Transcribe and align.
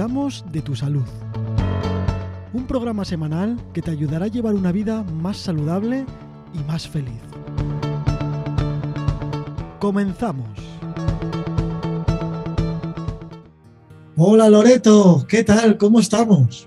cuidamos 0.00 0.46
de 0.50 0.62
tu 0.62 0.74
salud. 0.74 1.04
Un 2.54 2.64
programa 2.66 3.04
semanal 3.04 3.60
que 3.74 3.82
te 3.82 3.90
ayudará 3.90 4.24
a 4.24 4.28
llevar 4.28 4.54
una 4.54 4.72
vida 4.72 5.02
más 5.02 5.36
saludable 5.36 6.06
y 6.54 6.66
más 6.66 6.88
feliz. 6.88 7.20
Comenzamos. 9.78 10.48
Hola 14.16 14.48
Loreto, 14.48 15.26
¿qué 15.28 15.44
tal? 15.44 15.76
¿Cómo 15.76 16.00
estamos? 16.00 16.66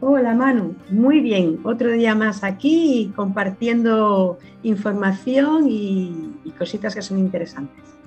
Hola 0.00 0.34
Manu, 0.34 0.74
muy 0.90 1.20
bien. 1.20 1.60
Otro 1.62 1.92
día 1.92 2.16
más 2.16 2.42
aquí 2.42 3.12
compartiendo 3.14 4.40
información 4.64 5.68
y, 5.68 6.34
y 6.44 6.50
cositas 6.50 6.96
que 6.96 7.02
son 7.02 7.20
interesantes. 7.20 7.99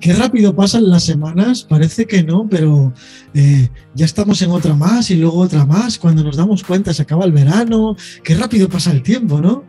Qué 0.00 0.14
rápido 0.14 0.56
pasan 0.56 0.88
las 0.88 1.04
semanas, 1.04 1.62
parece 1.62 2.06
que 2.06 2.22
no, 2.22 2.48
pero 2.48 2.92
eh, 3.34 3.68
ya 3.94 4.06
estamos 4.06 4.40
en 4.40 4.50
otra 4.50 4.74
más 4.74 5.10
y 5.10 5.16
luego 5.16 5.38
otra 5.38 5.66
más. 5.66 5.98
Cuando 5.98 6.24
nos 6.24 6.38
damos 6.38 6.64
cuenta 6.64 6.94
se 6.94 7.02
acaba 7.02 7.26
el 7.26 7.32
verano. 7.32 7.96
Qué 8.24 8.34
rápido 8.34 8.68
pasa 8.68 8.92
el 8.92 9.02
tiempo, 9.02 9.40
¿no? 9.42 9.62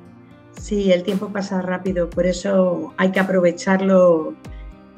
Sí, 0.58 0.92
el 0.92 1.04
tiempo 1.04 1.34
pasa 1.34 1.62
rápido, 1.62 2.10
por 2.10 2.26
eso 2.26 2.94
hay 2.98 3.12
que 3.12 3.20
aprovecharlo 3.20 4.34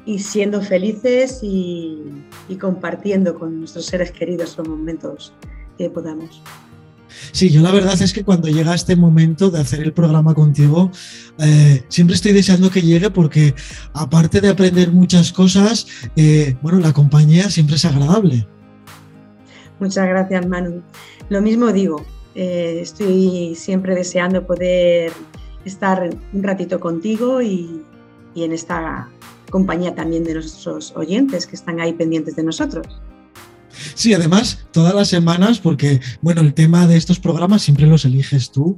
y 0.06 0.20
siendo 0.20 0.60
felices 0.60 1.40
y, 1.42 2.02
y 2.48 2.56
compartiendo 2.56 3.36
con 3.36 3.58
nuestros 3.58 3.86
seres 3.86 4.12
queridos 4.12 4.56
los 4.58 4.68
momentos 4.68 5.32
que 5.78 5.90
podamos. 5.90 6.42
Sí, 7.34 7.50
yo 7.50 7.62
la 7.62 7.72
verdad 7.72 8.00
es 8.00 8.12
que 8.12 8.22
cuando 8.22 8.46
llega 8.46 8.76
este 8.76 8.94
momento 8.94 9.50
de 9.50 9.58
hacer 9.58 9.80
el 9.80 9.92
programa 9.92 10.34
contigo, 10.34 10.92
eh, 11.40 11.82
siempre 11.88 12.14
estoy 12.14 12.30
deseando 12.30 12.70
que 12.70 12.80
llegue 12.80 13.10
porque 13.10 13.56
aparte 13.92 14.40
de 14.40 14.50
aprender 14.50 14.92
muchas 14.92 15.32
cosas, 15.32 15.88
eh, 16.14 16.54
bueno, 16.62 16.78
la 16.78 16.92
compañía 16.92 17.50
siempre 17.50 17.74
es 17.74 17.84
agradable. 17.86 18.46
Muchas 19.80 20.06
gracias, 20.06 20.46
Manu. 20.46 20.80
Lo 21.28 21.42
mismo 21.42 21.72
digo, 21.72 22.06
eh, 22.36 22.78
estoy 22.80 23.56
siempre 23.56 23.96
deseando 23.96 24.46
poder 24.46 25.10
estar 25.64 26.08
un 26.32 26.42
ratito 26.44 26.78
contigo 26.78 27.42
y, 27.42 27.82
y 28.36 28.44
en 28.44 28.52
esta 28.52 29.08
compañía 29.50 29.92
también 29.92 30.22
de 30.22 30.34
nuestros 30.34 30.92
oyentes 30.94 31.48
que 31.48 31.56
están 31.56 31.80
ahí 31.80 31.94
pendientes 31.94 32.36
de 32.36 32.44
nosotros. 32.44 32.86
Sí, 33.94 34.14
además, 34.14 34.66
todas 34.72 34.94
las 34.94 35.08
semanas, 35.08 35.58
porque, 35.58 36.00
bueno, 36.20 36.40
el 36.40 36.54
tema 36.54 36.86
de 36.86 36.96
estos 36.96 37.18
programas 37.18 37.62
siempre 37.62 37.86
los 37.86 38.04
eliges 38.04 38.50
tú, 38.50 38.76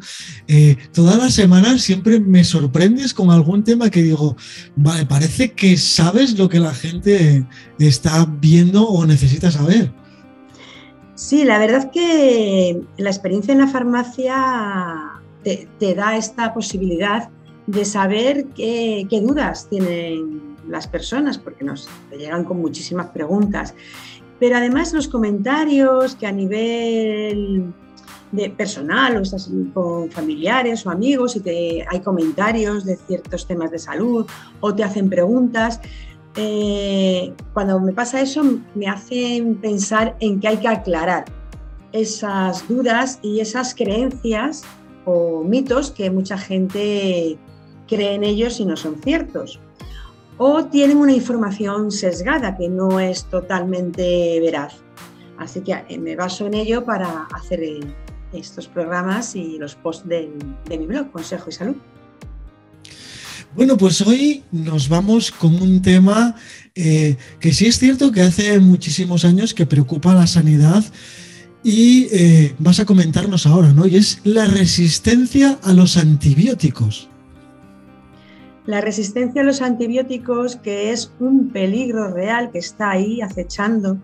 eh, 0.49 0.77
todas 0.93 1.17
las 1.19 1.35
semanas 1.35 1.83
siempre 1.83 2.21
me 2.21 2.45
sorprendes 2.45 3.15
con 3.15 3.31
algún 3.31 3.65
tema 3.65 3.91
que 3.91 4.03
digo, 4.03 4.37
vale, 4.75 5.07
parece 5.07 5.53
que 5.53 5.77
sabes 5.77 6.39
lo 6.39 6.49
que 6.49 6.61
la 6.61 6.75
gente 6.75 7.47
está 7.79 8.27
viendo 8.41 8.87
o 8.89 9.07
necesita 9.07 9.51
saber. 9.51 9.93
Sí, 11.15 11.45
la 11.45 11.59
verdad 11.59 11.91
que 11.91 12.83
la 12.99 13.09
experiencia 13.09 13.53
en 13.53 13.61
la 13.61 13.69
farmacia 13.69 15.17
te, 15.43 15.67
te 15.79 15.95
da 15.95 16.17
esta 16.17 16.53
posibilidad 16.53 17.31
de 17.67 17.85
saber 17.85 18.47
qué, 18.55 19.07
qué, 19.09 19.21
dudas 19.21 19.69
tienen 19.69 20.57
las 20.69 20.87
personas, 20.87 21.39
porque 21.39 21.65
nos 21.65 21.89
llegan 22.17 22.45
con 22.45 22.61
muchísimas 22.61 23.07
preguntas. 23.09 23.75
Pero 24.39 24.57
además 24.57 24.93
los 24.93 25.09
comentarios 25.09 26.15
que 26.15 26.27
a 26.27 26.33
nivel 26.33 27.73
de 28.33 28.51
personal 28.51 29.17
o 29.17 29.21
estás 29.21 29.51
con 29.73 30.11
familiares 30.11 30.85
o 30.87 30.91
amigos 30.91 31.37
y 31.37 31.41
te, 31.41 31.87
hay 31.89 32.01
comentarios 32.01 32.85
de 32.85 32.97
ciertos 32.97 33.47
temas 33.47 33.71
de 33.71 33.79
salud 33.79 34.27
o 34.61 34.75
te 34.75 34.85
hacen 34.85 35.09
preguntas, 35.09 35.81
eh, 36.37 37.33
cuando 37.55 37.81
me 37.81 37.93
pasa 37.93 38.21
eso 38.21 38.43
me 38.75 38.89
hacen 38.89 39.55
pensar 39.57 40.17
en 40.21 40.39
que 40.39 40.49
hay 40.49 40.57
que 40.59 40.69
aclarar 40.69 41.25
esas 41.93 42.69
dudas 42.69 43.19
y 43.23 43.41
esas 43.41 43.75
creencias 43.75 44.63
o 45.07 45.43
mitos 45.43 45.91
que 45.91 46.11
mucha 46.11 46.37
gente 46.37 47.39
cree 47.89 48.15
en 48.15 48.25
ellos 48.25 48.61
y 48.61 48.67
no 48.67 48.77
son 48.77 49.01
ciertos 49.03 49.61
o 50.39 50.67
tienen 50.67 50.99
una 50.99 51.13
información 51.13 51.91
sesgada 51.91 52.57
que 52.57 52.69
no 52.69 53.01
es 53.01 53.25
totalmente 53.25 54.39
veraz. 54.41 54.75
Así 55.39 55.61
que 55.61 55.73
eh, 55.89 55.99
me 55.99 56.17
baso 56.17 56.47
en 56.47 56.55
ello 56.55 56.85
para 56.85 57.27
hacer 57.35 57.63
eh, 57.63 57.81
estos 58.33 58.69
programas 58.69 59.35
y 59.35 59.59
los 59.59 59.75
posts 59.75 60.09
de, 60.09 60.31
mi 60.69 60.87
blog, 60.87 61.11
Consejo 61.11 61.51
y 61.51 61.53
Salud. 61.53 61.77
Bueno, 63.55 63.77
pues 63.77 64.03
hoy 64.03 64.43
nos 64.53 64.89
vamos 64.89 65.31
con 65.31 65.55
un 65.55 65.81
tema 65.81 66.35
eh, 66.75 67.17
que 67.41 67.55
sí 67.55 67.67
es 67.67 67.79
cierto 67.79 68.13
que 68.13 68.21
hace 68.21 68.59
muchísimos 68.61 69.25
años 69.25 69.55
que 69.55 69.65
preocupa 69.65 70.13
a 70.13 70.17
la 70.17 70.27
sanidad 70.27 70.85
y 71.65 72.53
vas 72.61 72.79
a 72.79 72.85
comentarnos 72.85 73.45
ahora, 73.45 73.73
¿no? 73.73 73.87
Y 73.87 73.97
es 73.97 74.21
la 74.23 74.45
resistencia 74.45 75.59
a 75.65 75.73
los 75.73 75.97
antibióticos. 75.97 77.09
La 78.67 78.81
resistencia 78.81 79.43
a 79.43 79.45
los 79.45 79.63
antibióticos, 79.63 80.57
que 80.57 80.91
es 80.91 81.13
un 81.21 81.51
peligro 81.51 82.13
real 82.13 82.51
que 82.51 82.59
está 82.59 82.91
ahí 82.91 83.21
acechando 83.21 83.99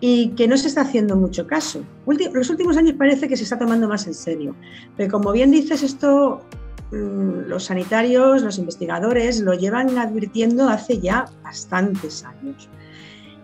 y 0.00 0.30
que 0.30 0.48
no 0.48 0.56
se 0.56 0.66
está 0.68 0.80
haciendo 0.82 1.16
mucho 1.16 1.46
caso. 1.46 1.84
Los 2.32 2.50
últimos 2.50 2.76
años 2.76 2.96
parece 2.98 3.28
que 3.28 3.36
se 3.36 3.44
está 3.44 3.58
tomando 3.58 3.88
más 3.88 4.06
en 4.08 4.14
serio, 4.14 4.56
pero 4.96 5.10
como 5.10 5.30
bien 5.30 5.52
dices, 5.52 5.84
esto 5.84 6.42
mm, 6.90 7.48
los 7.48 7.64
sanitarios, 7.64 8.42
los 8.42 8.58
investigadores 8.58 9.40
lo 9.40 9.54
llevan 9.54 9.96
advirtiendo 9.96 10.68
hace 10.68 10.98
ya 10.98 11.26
bastantes 11.44 12.24
años. 12.24 12.68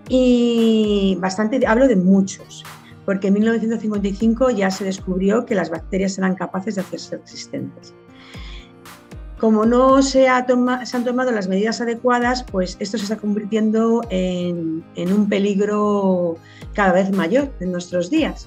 Y 0.09 1.17
bastante, 1.21 1.65
hablo 1.67 1.87
de 1.87 1.97
muchos, 1.97 2.65
porque 3.07 3.29
en 3.29 3.35
1955 3.35 4.51
ya 4.51 4.73
se 4.73 4.85
descubrió 4.85 5.47
que 5.47 5.55
las 5.55 5.71
bacterias 5.71 6.19
eran 6.19 6.35
capaces 6.35 6.75
de 6.75 6.81
hacerse 6.81 7.17
resistentes 7.19 7.95
como 9.43 9.67
no 9.67 10.03
se, 10.03 10.29
han 10.29 10.47
tomado 10.47 11.33
las 11.33 11.49
medidas 11.49 11.81
adecuadas, 11.81 12.45
pues 12.45 12.77
esto 12.79 12.97
se 12.97 13.03
está 13.03 13.17
convirtiendo 13.17 14.03
en, 14.09 14.85
en 14.95 15.13
un 15.13 15.29
peligro 15.29 16.37
cada 16.75 16.93
vez 16.93 17.11
mayor 17.11 17.51
en 17.59 17.73
nuestros 17.73 18.09
días. 18.09 18.47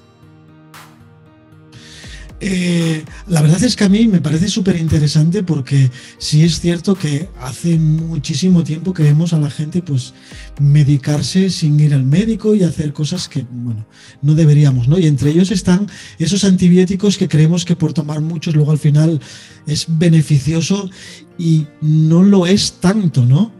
Eh, 2.38 3.02
la 3.28 3.40
verdad 3.40 3.64
es 3.64 3.76
que 3.76 3.84
a 3.84 3.88
mí 3.88 4.06
me 4.08 4.20
parece 4.20 4.48
súper 4.48 4.76
interesante 4.76 5.42
porque 5.42 5.90
sí 6.18 6.44
es 6.44 6.60
cierto 6.60 6.94
que 6.94 7.30
hace 7.40 7.78
muchísimo 7.78 8.62
tiempo 8.62 8.92
que 8.92 9.04
vemos 9.04 9.32
a 9.32 9.38
la 9.38 9.48
gente 9.48 9.80
pues 9.80 10.12
medicarse 10.60 11.48
sin 11.48 11.80
ir 11.80 11.94
al 11.94 12.04
médico 12.04 12.54
y 12.54 12.62
hacer 12.62 12.92
cosas 12.92 13.26
que, 13.28 13.46
bueno, 13.50 13.86
no 14.20 14.34
deberíamos, 14.34 14.86
¿no? 14.86 14.98
Y 14.98 15.06
entre 15.06 15.30
ellos 15.30 15.50
están 15.50 15.86
esos 16.18 16.44
antibióticos 16.44 17.16
que 17.16 17.28
creemos 17.28 17.64
que 17.64 17.74
por 17.74 17.94
tomar 17.94 18.20
muchos 18.20 18.54
luego 18.54 18.70
al 18.70 18.78
final 18.78 19.18
es 19.66 19.86
beneficioso 19.88 20.90
y 21.38 21.66
no 21.80 22.22
lo 22.22 22.46
es 22.46 22.74
tanto, 22.80 23.24
¿no? 23.24 23.50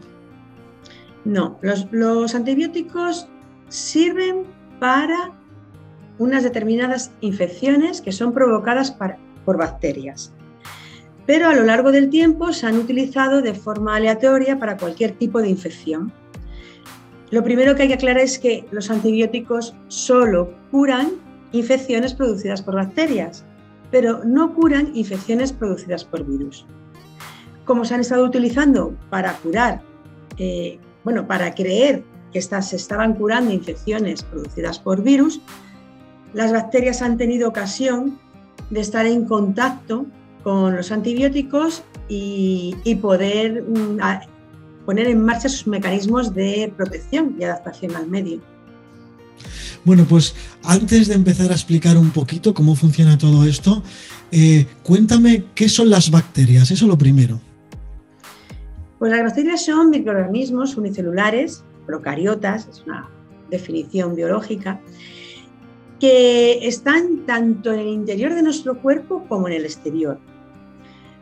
No, 1.25 1.57
los, 1.63 1.87
los 1.91 2.35
antibióticos 2.35 3.27
sirven 3.69 4.43
para 4.79 5.33
unas 6.19 6.43
determinadas 6.43 7.11
infecciones 7.21 8.01
que 8.01 8.11
son 8.11 8.33
provocadas 8.33 8.95
por 9.45 9.57
bacterias. 9.57 10.33
Pero 11.25 11.49
a 11.49 11.53
lo 11.53 11.63
largo 11.63 11.91
del 11.91 12.09
tiempo 12.09 12.53
se 12.53 12.65
han 12.67 12.77
utilizado 12.77 13.41
de 13.41 13.53
forma 13.53 13.95
aleatoria 13.95 14.57
para 14.57 14.77
cualquier 14.77 15.11
tipo 15.11 15.41
de 15.41 15.49
infección. 15.49 16.11
Lo 17.29 17.43
primero 17.43 17.75
que 17.75 17.83
hay 17.83 17.87
que 17.89 17.95
aclarar 17.95 18.23
es 18.23 18.39
que 18.39 18.65
los 18.71 18.89
antibióticos 18.89 19.75
solo 19.89 20.53
curan 20.71 21.11
infecciones 21.51 22.13
producidas 22.13 22.61
por 22.61 22.75
bacterias, 22.75 23.43
pero 23.91 24.23
no 24.23 24.53
curan 24.53 24.91
infecciones 24.95 25.51
producidas 25.51 26.05
por 26.05 26.25
virus. 26.25 26.65
Como 27.65 27.83
se 27.83 27.95
han 27.95 28.01
estado 28.01 28.23
utilizando 28.23 28.95
para 29.09 29.33
curar, 29.33 29.81
eh, 30.37 30.79
bueno, 31.03 31.27
para 31.27 31.53
creer 31.53 32.03
que 32.31 32.39
estas, 32.39 32.69
se 32.69 32.77
estaban 32.77 33.13
curando 33.13 33.51
infecciones 33.51 34.23
producidas 34.23 34.79
por 34.79 35.03
virus, 35.03 35.41
las 36.33 36.51
bacterias 36.51 37.01
han 37.01 37.17
tenido 37.17 37.49
ocasión 37.49 38.19
de 38.69 38.81
estar 38.81 39.05
en 39.05 39.25
contacto 39.25 40.05
con 40.43 40.75
los 40.75 40.91
antibióticos 40.91 41.83
y, 42.09 42.75
y 42.83 42.95
poder 42.95 43.63
mm, 43.63 43.99
a, 44.01 44.21
poner 44.85 45.07
en 45.07 45.23
marcha 45.23 45.49
sus 45.49 45.67
mecanismos 45.67 46.33
de 46.33 46.71
protección 46.77 47.35
y 47.37 47.43
adaptación 47.43 47.95
al 47.95 48.07
medio. 48.07 48.39
Bueno, 49.83 50.05
pues 50.05 50.35
antes 50.63 51.07
de 51.07 51.15
empezar 51.15 51.51
a 51.51 51.53
explicar 51.53 51.97
un 51.97 52.11
poquito 52.11 52.53
cómo 52.53 52.75
funciona 52.75 53.17
todo 53.17 53.45
esto, 53.45 53.83
eh, 54.31 54.65
cuéntame 54.83 55.45
qué 55.55 55.69
son 55.69 55.89
las 55.89 56.09
bacterias, 56.09 56.71
eso 56.71 56.87
lo 56.87 56.97
primero. 56.97 57.39
Pues 58.99 59.11
las 59.11 59.23
bacterias 59.23 59.65
son 59.65 59.89
microorganismos 59.89 60.75
unicelulares, 60.77 61.63
procariotas, 61.85 62.67
es 62.71 62.83
una 62.85 63.09
definición 63.51 64.15
biológica, 64.15 64.81
que 65.99 66.67
están 66.67 67.25
tanto 67.25 67.73
en 67.73 67.79
el 67.79 67.87
interior 67.87 68.33
de 68.33 68.43
nuestro 68.43 68.79
cuerpo 68.81 69.25
como 69.27 69.47
en 69.47 69.55
el 69.55 69.65
exterior. 69.65 70.19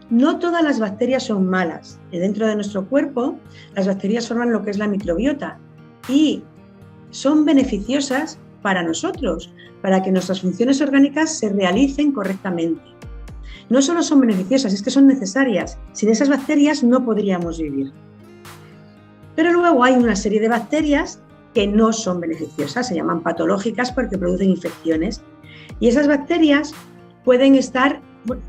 No 0.09 0.37
todas 0.37 0.63
las 0.63 0.79
bacterias 0.79 1.23
son 1.23 1.47
malas. 1.47 1.99
Dentro 2.11 2.47
de 2.47 2.55
nuestro 2.55 2.87
cuerpo, 2.87 3.39
las 3.73 3.87
bacterias 3.87 4.27
forman 4.27 4.51
lo 4.51 4.63
que 4.63 4.71
es 4.71 4.77
la 4.77 4.87
microbiota 4.87 5.57
y 6.07 6.43
son 7.09 7.45
beneficiosas 7.45 8.37
para 8.61 8.83
nosotros, 8.83 9.51
para 9.81 10.03
que 10.03 10.11
nuestras 10.11 10.41
funciones 10.41 10.81
orgánicas 10.81 11.37
se 11.37 11.49
realicen 11.49 12.11
correctamente. 12.11 12.81
No 13.69 13.81
solo 13.81 14.03
son 14.03 14.21
beneficiosas, 14.21 14.73
es 14.73 14.83
que 14.83 14.91
son 14.91 15.07
necesarias. 15.07 15.79
Sin 15.93 16.09
esas 16.09 16.29
bacterias 16.29 16.83
no 16.83 17.03
podríamos 17.03 17.59
vivir. 17.59 17.91
Pero 19.35 19.53
luego 19.53 19.83
hay 19.83 19.95
una 19.95 20.15
serie 20.15 20.39
de 20.39 20.49
bacterias 20.49 21.19
que 21.55 21.65
no 21.65 21.93
son 21.93 22.19
beneficiosas, 22.19 22.89
se 22.89 22.95
llaman 22.95 23.23
patológicas 23.23 23.91
porque 23.91 24.17
producen 24.17 24.49
infecciones. 24.49 25.21
Y 25.79 25.87
esas 25.87 26.07
bacterias 26.07 26.73
pueden 27.23 27.55
estar, 27.55 28.01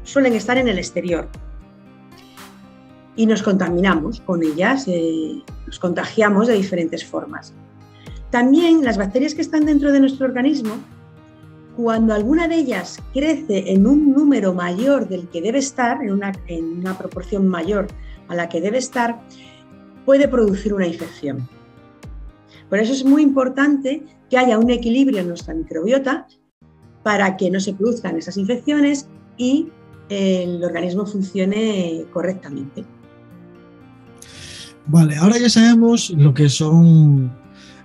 suelen 0.03 0.35
estar 0.35 0.58
en 0.58 0.67
el 0.69 0.76
exterior. 0.76 1.29
Y 3.14 3.26
nos 3.26 3.43
contaminamos 3.43 4.20
con 4.20 4.43
ellas, 4.43 4.87
eh, 4.88 5.41
nos 5.67 5.79
contagiamos 5.79 6.49
de 6.49 6.55
diferentes 6.55 7.06
formas. 7.06 7.55
También 8.31 8.85
las 8.85 8.99
bacterias 8.99 9.35
que 9.35 9.41
están 9.41 9.64
dentro 9.64 9.93
de 9.93 10.00
nuestro 10.00 10.26
organismo, 10.26 10.75
cuando 11.76 12.12
alguna 12.12 12.49
de 12.49 12.56
ellas 12.56 13.00
crece 13.14 13.73
en 13.73 13.87
un 13.87 14.12
número 14.12 14.53
mayor 14.53 15.08
del 15.08 15.29
que 15.29 15.41
debe 15.41 15.58
estar, 15.58 16.03
en 16.03 16.11
una, 16.11 16.32
en 16.49 16.81
una 16.81 16.99
proporción 16.99 17.47
mayor 17.47 17.87
a 18.26 18.35
la 18.35 18.49
que 18.49 18.61
debe 18.61 18.79
estar, 18.79 19.20
puede 20.05 20.26
producir 20.26 20.75
una 20.75 20.88
infección. 20.88 21.49
Por 22.69 22.79
eso 22.79 22.93
es 22.93 23.05
muy 23.05 23.23
importante 23.23 24.03
que 24.29 24.39
haya 24.39 24.59
un 24.59 24.71
equilibrio 24.71 25.21
en 25.21 25.29
nuestra 25.29 25.55
microbiota 25.55 26.27
para 27.03 27.37
que 27.37 27.51
no 27.51 27.61
se 27.61 27.75
produzcan 27.75 28.17
esas 28.17 28.37
infecciones 28.37 29.07
y 29.37 29.69
el 30.09 30.63
organismo 30.65 31.07
funcione 31.07 32.05
correctamente. 32.13 32.85
Vale, 34.87 35.17
ahora 35.17 35.39
ya 35.39 35.49
sabemos 35.49 36.11
lo 36.11 36.33
que 36.33 36.49
son 36.49 37.33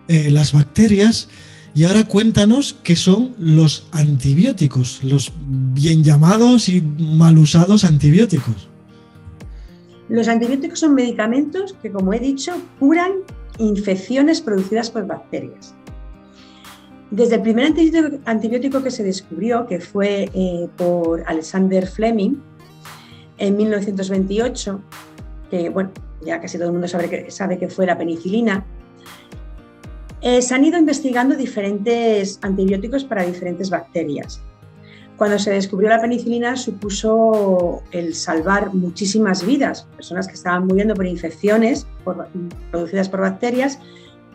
eh, 0.07 0.29
las 0.29 0.53
bacterias 0.53 1.29
y 1.73 1.85
ahora 1.85 2.03
cuéntanos 2.03 2.77
qué 2.83 2.95
son 2.95 3.33
los 3.39 3.87
antibióticos, 3.91 5.03
los 5.03 5.31
bien 5.37 6.03
llamados 6.03 6.69
y 6.69 6.81
mal 6.81 7.37
usados 7.37 7.83
antibióticos. 7.83 8.69
Los 10.09 10.27
antibióticos 10.27 10.79
son 10.79 10.93
medicamentos 10.93 11.73
que, 11.81 11.91
como 11.91 12.13
he 12.13 12.19
dicho, 12.19 12.53
curan 12.79 13.11
infecciones 13.61 14.41
producidas 14.41 14.89
por 14.89 15.05
bacterias. 15.05 15.75
Desde 17.11 17.35
el 17.35 17.41
primer 17.41 17.73
antibiótico 18.25 18.81
que 18.81 18.91
se 18.91 19.03
descubrió, 19.03 19.65
que 19.67 19.79
fue 19.79 20.29
eh, 20.33 20.69
por 20.77 21.23
Alexander 21.27 21.85
Fleming 21.85 22.35
en 23.37 23.57
1928, 23.57 24.81
que 25.49 25.69
bueno, 25.69 25.91
ya 26.21 26.39
casi 26.39 26.57
todo 26.57 26.67
el 26.67 26.73
mundo 26.73 26.87
sabe 26.87 27.09
que, 27.59 27.69
fue 27.69 27.85
la 27.85 27.97
penicilina, 27.97 28.65
eh, 30.21 30.41
se 30.41 30.55
han 30.55 30.63
ido 30.63 30.77
investigando 30.77 31.35
diferentes 31.35 32.39
antibióticos 32.41 33.03
para 33.03 33.23
diferentes 33.23 33.69
bacterias. 33.69 34.41
Cuando 35.21 35.37
se 35.37 35.51
descubrió 35.51 35.87
la 35.87 36.01
penicilina 36.01 36.55
supuso 36.55 37.83
el 37.91 38.15
salvar 38.15 38.73
muchísimas 38.73 39.45
vidas, 39.45 39.87
personas 39.95 40.25
que 40.27 40.33
estaban 40.33 40.65
muriendo 40.65 40.95
por 40.95 41.05
infecciones 41.05 41.85
producidas 42.71 43.07
por 43.07 43.21
bacterias, 43.21 43.77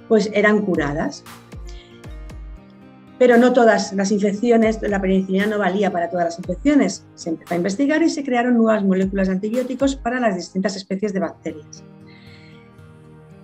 pues 0.07 0.31
eran 0.33 0.65
curadas. 0.65 1.25
Pero 3.19 3.37
no 3.37 3.53
todas 3.53 3.95
las 3.95 4.13
infecciones, 4.13 4.81
la 4.81 5.01
penicilina 5.01 5.47
no 5.47 5.59
valía 5.59 5.91
para 5.91 6.09
todas 6.09 6.27
las 6.27 6.39
infecciones. 6.39 7.05
Se 7.17 7.31
empezó 7.31 7.55
a 7.55 7.57
investigar 7.57 8.01
y 8.05 8.09
se 8.09 8.23
crearon 8.23 8.55
nuevas 8.55 8.85
moléculas 8.85 9.27
de 9.27 9.35
antibióticos 9.35 9.97
para 9.97 10.21
las 10.21 10.37
distintas 10.37 10.77
especies 10.77 11.13
de 11.13 11.19
bacterias. 11.19 11.83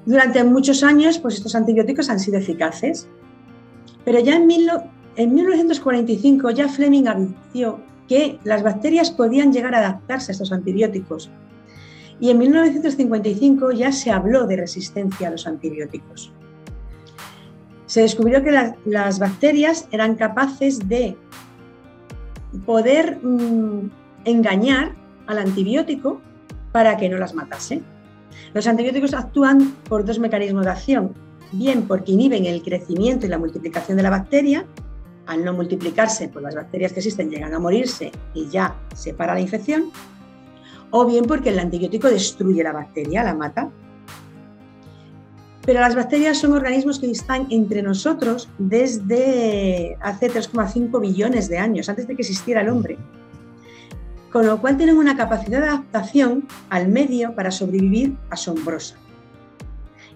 Durante 0.07 0.45
muchos 0.45 0.85
años, 0.85 1.19
pues 1.19 1.35
estos 1.35 1.57
antibióticos 1.57 2.09
han 2.09 2.21
sido 2.21 2.39
eficaces, 2.39 3.09
pero 4.05 4.21
ya 4.21 4.37
en, 4.37 4.47
en 5.17 5.35
1945 5.35 6.51
ya 6.51 6.69
Fleming 6.69 7.07
advirtió 7.07 7.81
que 8.09 8.39
las 8.45 8.63
bacterias 8.63 9.11
podían 9.11 9.53
llegar 9.53 9.75
a 9.75 9.79
adaptarse 9.79 10.33
a 10.33 10.35
estos 10.35 10.53
antibióticos. 10.53 11.31
Y 12.21 12.31
en 12.31 12.39
1955 12.39 13.73
ya 13.73 13.93
se 13.93 14.11
habló 14.11 14.47
de 14.47 14.57
resistencia 14.57 15.29
a 15.29 15.31
los 15.31 15.47
antibióticos. 15.47 16.33
Se 17.87 18.03
descubrió 18.03 18.43
que 18.43 18.75
las 18.85 19.19
bacterias 19.19 19.89
eran 19.91 20.15
capaces 20.15 20.89
de 20.89 21.17
poder 22.65 23.19
mm, 23.23 23.91
engañar 24.25 24.95
al 25.27 25.39
antibiótico 25.39 26.21
para 26.71 26.97
que 26.97 27.09
no 27.09 27.19
las 27.19 27.35
matase. 27.35 27.83
Los 28.55 28.67
antibióticos 28.67 29.15
actúan 29.15 29.75
por 29.89 30.05
dos 30.05 30.19
mecanismos 30.19 30.65
de 30.65 30.71
acción, 30.71 31.13
bien 31.53 31.83
porque 31.83 32.13
inhiben 32.13 32.47
el 32.47 32.63
crecimiento 32.63 33.27
y 33.27 33.29
la 33.29 33.39
multiplicación 33.39 33.97
de 33.97 34.03
la 34.03 34.11
bacteria 34.11 34.65
al 35.27 35.45
no 35.45 35.53
multiplicarse, 35.53 36.29
pues 36.29 36.43
las 36.43 36.55
bacterias 36.55 36.93
que 36.93 37.01
existen 37.01 37.31
llegan 37.31 37.55
a 37.55 37.59
morirse 37.59 38.13
y 38.35 38.49
ya 38.49 38.75
se 38.95 39.15
para 39.15 39.35
la 39.35 39.41
infección, 39.41 39.91
o 40.91 41.07
bien 41.07 41.25
porque 41.25 41.51
el 41.51 41.59
antibiótico 41.59 42.09
destruye 42.09 42.63
la 42.63 42.73
bacteria, 42.73 43.25
la 43.25 43.35
mata. 43.35 43.71
Pero 45.65 45.81
las 45.81 45.95
bacterias 45.95 46.39
son 46.39 46.53
organismos 46.53 46.99
que 46.99 47.11
están 47.11 47.47
entre 47.51 47.83
nosotros 47.83 48.49
desde 48.59 49.97
hace 50.01 50.29
3,5 50.29 51.01
billones 51.01 51.49
de 51.49 51.59
años, 51.59 51.89
antes 51.89 52.09
de 52.09 52.17
que 52.17 52.23
existiera 52.23 52.63
el 52.63 52.69
hombre. 52.69 52.99
Con 54.33 54.47
lo 54.47 54.61
cual 54.61 54.77
tienen 54.77 54.97
una 54.97 55.17
capacidad 55.17 55.61
de 55.61 55.69
adaptación 55.69 56.49
al 56.69 56.89
medio 56.89 57.35
para 57.35 57.51
sobrevivir 57.51 58.17
asombrosa. 58.29 58.97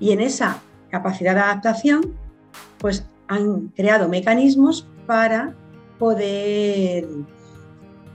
Y 0.00 0.10
en 0.10 0.20
esa 0.20 0.60
capacidad 0.90 1.34
de 1.34 1.40
adaptación, 1.40 2.14
pues 2.78 3.06
han 3.28 3.68
creado 3.68 4.08
mecanismos 4.08 4.86
para 5.06 5.54
poder 5.98 7.08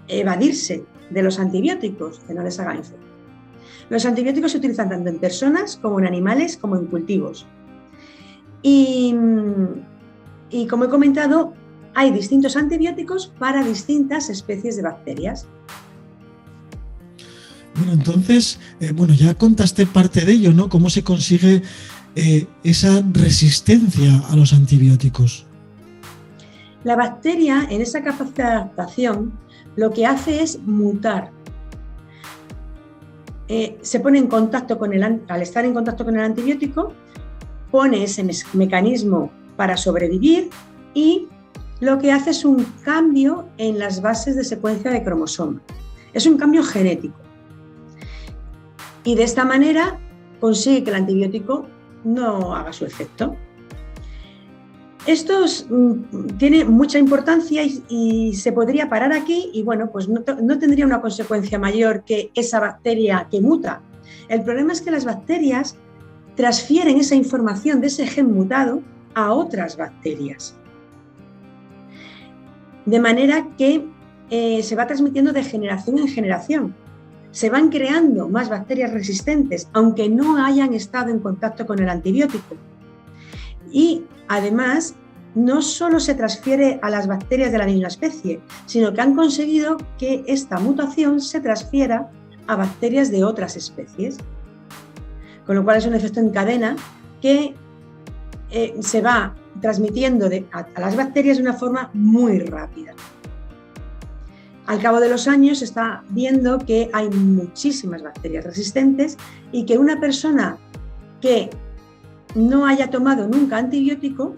evadirse 0.07 0.83
de 1.09 1.23
los 1.23 1.39
antibióticos, 1.39 2.19
que 2.27 2.33
no 2.33 2.43
les 2.43 2.59
hagan 2.59 2.79
efecto. 2.79 3.07
Los 3.89 4.05
antibióticos 4.05 4.51
se 4.51 4.57
utilizan 4.57 4.89
tanto 4.89 5.09
en 5.09 5.19
personas 5.19 5.77
como 5.81 5.99
en 5.99 6.07
animales 6.07 6.57
como 6.57 6.77
en 6.77 6.85
cultivos. 6.85 7.45
Y, 8.63 9.15
y 10.49 10.67
como 10.67 10.85
he 10.85 10.89
comentado, 10.89 11.53
hay 11.93 12.11
distintos 12.11 12.55
antibióticos 12.55 13.33
para 13.39 13.63
distintas 13.63 14.29
especies 14.29 14.77
de 14.77 14.83
bacterias. 14.83 15.47
Bueno, 17.75 17.93
entonces, 17.93 18.59
eh, 18.79 18.91
bueno, 18.93 19.13
ya 19.13 19.33
contaste 19.35 19.85
parte 19.85 20.23
de 20.25 20.33
ello, 20.33 20.53
¿no? 20.53 20.69
¿Cómo 20.69 20.89
se 20.89 21.03
consigue 21.03 21.61
eh, 22.15 22.47
esa 22.63 23.01
resistencia 23.11 24.19
a 24.29 24.35
los 24.35 24.53
antibióticos? 24.53 25.45
La 26.83 26.95
bacteria, 26.95 27.67
en 27.69 27.81
esa 27.81 28.03
capacidad 28.03 28.35
de 28.35 28.43
adaptación, 28.43 29.33
lo 29.75 29.91
que 29.91 30.05
hace 30.05 30.41
es 30.41 30.59
mutar. 30.59 31.31
Eh, 33.47 33.77
se 33.81 33.99
pone 33.99 34.17
en 34.17 34.27
contacto 34.27 34.79
con 34.79 34.93
el, 34.93 35.03
al 35.03 35.41
estar 35.41 35.65
en 35.65 35.73
contacto 35.73 36.05
con 36.05 36.15
el 36.15 36.21
antibiótico, 36.21 36.93
pone 37.69 38.03
ese 38.03 38.25
mecanismo 38.53 39.31
para 39.55 39.77
sobrevivir 39.77 40.49
y 40.93 41.27
lo 41.79 41.99
que 41.99 42.11
hace 42.11 42.29
es 42.29 42.45
un 42.45 42.63
cambio 42.83 43.47
en 43.57 43.79
las 43.79 44.01
bases 44.01 44.35
de 44.35 44.43
secuencia 44.43 44.91
de 44.91 45.03
cromosoma. 45.03 45.61
Es 46.13 46.25
un 46.25 46.37
cambio 46.37 46.63
genético. 46.63 47.15
Y 49.03 49.15
de 49.15 49.23
esta 49.23 49.45
manera 49.45 49.99
consigue 50.39 50.83
que 50.83 50.89
el 50.91 50.97
antibiótico 50.97 51.65
no 52.03 52.55
haga 52.55 52.71
su 52.71 52.85
efecto. 52.85 53.35
Esto 55.07 55.45
mm, 55.69 56.37
tiene 56.37 56.63
mucha 56.63 56.99
importancia 56.99 57.63
y, 57.63 58.33
se 58.35 58.51
podría 58.51 58.87
parar 58.87 59.13
aquí 59.13 59.49
y 59.53 59.63
bueno, 59.63 59.89
pues 59.91 60.07
no, 60.07 60.21
tendría 60.21 60.85
una 60.85 61.01
consecuencia 61.01 61.57
mayor 61.57 62.03
que 62.03 62.31
esa 62.35 62.59
bacteria 62.59 63.27
que 63.31 63.41
muta. 63.41 63.81
El 64.29 64.43
problema 64.43 64.73
es 64.73 64.81
que 64.81 64.91
las 64.91 65.05
bacterias 65.05 65.75
transfieren 66.35 66.97
esa 66.97 67.15
información 67.15 67.81
de 67.81 67.87
ese 67.87 68.05
gen 68.05 68.31
mutado 68.31 68.81
a 69.15 69.33
otras 69.33 69.75
bacterias. 69.75 70.55
De 72.85 72.99
manera 72.99 73.47
que 73.57 73.85
eh, 74.29 74.63
se 74.63 74.75
va 74.75 74.87
transmitiendo 74.87 75.33
de 75.33 75.43
generación 75.43 75.97
en 75.97 76.07
generación. 76.07 76.75
Se 77.31 77.49
van 77.49 77.69
creando 77.69 78.29
más 78.29 78.49
bacterias 78.49 78.91
resistentes, 78.91 79.67
aunque 79.73 80.09
no 80.09 80.43
hayan 80.43 80.73
estado 80.73 81.09
en 81.09 81.19
contacto 81.19 81.65
con 81.65 81.79
el 81.79 81.89
antibiótico. 81.89 82.55
Y 83.71 84.03
además 84.27 84.95
no 85.35 85.61
solo 85.61 85.99
se 85.99 86.15
transfiere 86.15 86.79
a 86.81 86.89
las 86.89 87.07
bacterias 87.07 87.51
de 87.51 87.57
la 87.57 87.65
misma 87.65 87.87
especie, 87.87 88.41
sino 88.65 88.93
que 88.93 89.01
han 89.01 89.15
conseguido 89.15 89.77
que 89.97 90.23
esta 90.27 90.59
mutación 90.59 91.21
se 91.21 91.39
transfiera 91.39 92.09
a 92.47 92.55
bacterias 92.55 93.11
de 93.11 93.23
otras 93.23 93.55
especies. 93.55 94.17
Con 95.45 95.55
lo 95.55 95.63
cual 95.63 95.77
es 95.77 95.85
un 95.85 95.93
efecto 95.93 96.19
en 96.19 96.29
cadena 96.31 96.75
que 97.21 97.55
eh, 98.51 98.75
se 98.81 99.01
va 99.01 99.33
transmitiendo 99.61 100.29
a, 100.51 100.79
las 100.79 100.95
bacterias 100.95 101.37
de 101.37 101.43
una 101.43 101.53
forma 101.53 101.89
muy 101.93 102.39
rápida. 102.39 102.93
Al 104.67 104.79
cabo 104.81 104.99
de 104.99 105.09
los 105.09 105.27
años 105.27 105.59
se 105.59 105.65
está 105.65 106.03
viendo 106.09 106.59
que 106.59 106.89
hay 106.93 107.09
muchísimas 107.09 108.03
bacterias 108.03 108.45
resistentes 108.45 109.17
y 109.51 109.65
que 109.65 109.77
una 109.77 109.99
persona 109.99 110.57
que 111.19 111.49
no 112.35 112.65
haya 112.65 112.89
tomado 112.89 113.27
nunca 113.27 113.57
antibiótico 113.57 114.35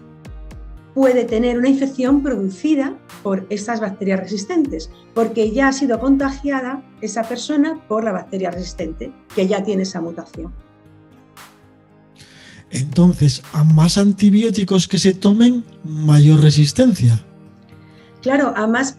puede 0.94 1.24
tener 1.24 1.58
una 1.58 1.68
infección 1.68 2.22
producida 2.22 2.96
por 3.22 3.46
estas 3.50 3.80
bacterias 3.80 4.20
resistentes, 4.20 4.90
porque 5.12 5.50
ya 5.50 5.68
ha 5.68 5.72
sido 5.72 5.98
contagiada 5.98 6.82
esa 7.00 7.24
persona 7.24 7.80
por 7.88 8.04
la 8.04 8.12
bacteria 8.12 8.50
resistente, 8.50 9.12
que 9.34 9.48
ya 9.48 9.62
tiene 9.64 9.82
esa 9.82 10.00
mutación. 10.00 10.52
Entonces, 12.70 13.42
a 13.52 13.64
más 13.64 13.98
antibióticos 13.98 14.88
que 14.88 14.98
se 14.98 15.14
tomen, 15.14 15.64
mayor 15.84 16.40
resistencia. 16.40 17.24
Claro, 18.22 18.52
a 18.56 18.66
más, 18.66 18.96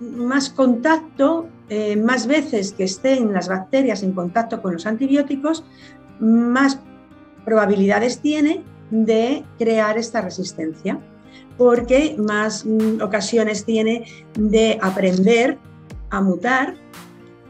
más 0.00 0.50
contacto, 0.50 1.48
eh, 1.68 1.96
más 1.96 2.26
veces 2.26 2.72
que 2.72 2.84
estén 2.84 3.32
las 3.32 3.48
bacterias 3.48 4.02
en 4.02 4.12
contacto 4.12 4.60
con 4.60 4.72
los 4.72 4.86
antibióticos, 4.86 5.64
más 6.20 6.80
probabilidades 7.48 8.20
tiene 8.20 8.62
de 8.90 9.42
crear 9.58 9.96
esta 9.96 10.20
resistencia 10.20 11.00
porque 11.56 12.14
más 12.18 12.66
mm, 12.66 13.00
ocasiones 13.00 13.64
tiene 13.64 14.04
de 14.34 14.78
aprender 14.82 15.56
a 16.10 16.20
mutar 16.20 16.74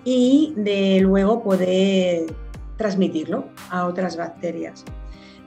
y 0.05 0.55
de 0.57 1.01
luego 1.01 1.43
poder 1.43 2.33
transmitirlo 2.77 3.47
a 3.71 3.87
otras 3.87 4.17
bacterias. 4.17 4.85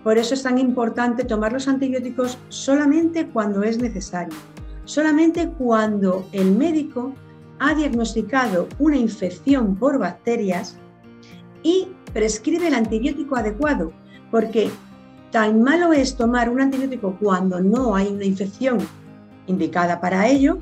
Por 0.03 0.17
eso 0.17 0.33
es 0.33 0.43
tan 0.43 0.57
importante 0.57 1.23
tomar 1.23 1.53
los 1.53 1.69
antibióticos 1.69 2.37
solamente 2.49 3.27
cuando 3.27 3.63
es 3.63 3.77
necesario, 3.77 4.35
solamente 4.83 5.47
cuando 5.47 6.27
el 6.33 6.51
médico 6.51 7.13
ha 7.59 7.73
diagnosticado 7.73 8.67
una 8.79 8.97
infección 8.97 9.77
por 9.77 9.97
bacterias 9.97 10.75
y 11.63 11.87
prescribe 12.11 12.67
el 12.67 12.73
antibiótico 12.73 13.37
adecuado, 13.37 13.93
porque 14.31 14.71
Tan 15.31 15.63
malo 15.63 15.93
es 15.93 16.17
tomar 16.17 16.49
un 16.49 16.59
antibiótico 16.59 17.15
cuando 17.17 17.61
no 17.61 17.95
hay 17.95 18.09
una 18.09 18.25
infección 18.25 18.79
indicada 19.47 20.01
para 20.01 20.27
ello, 20.27 20.57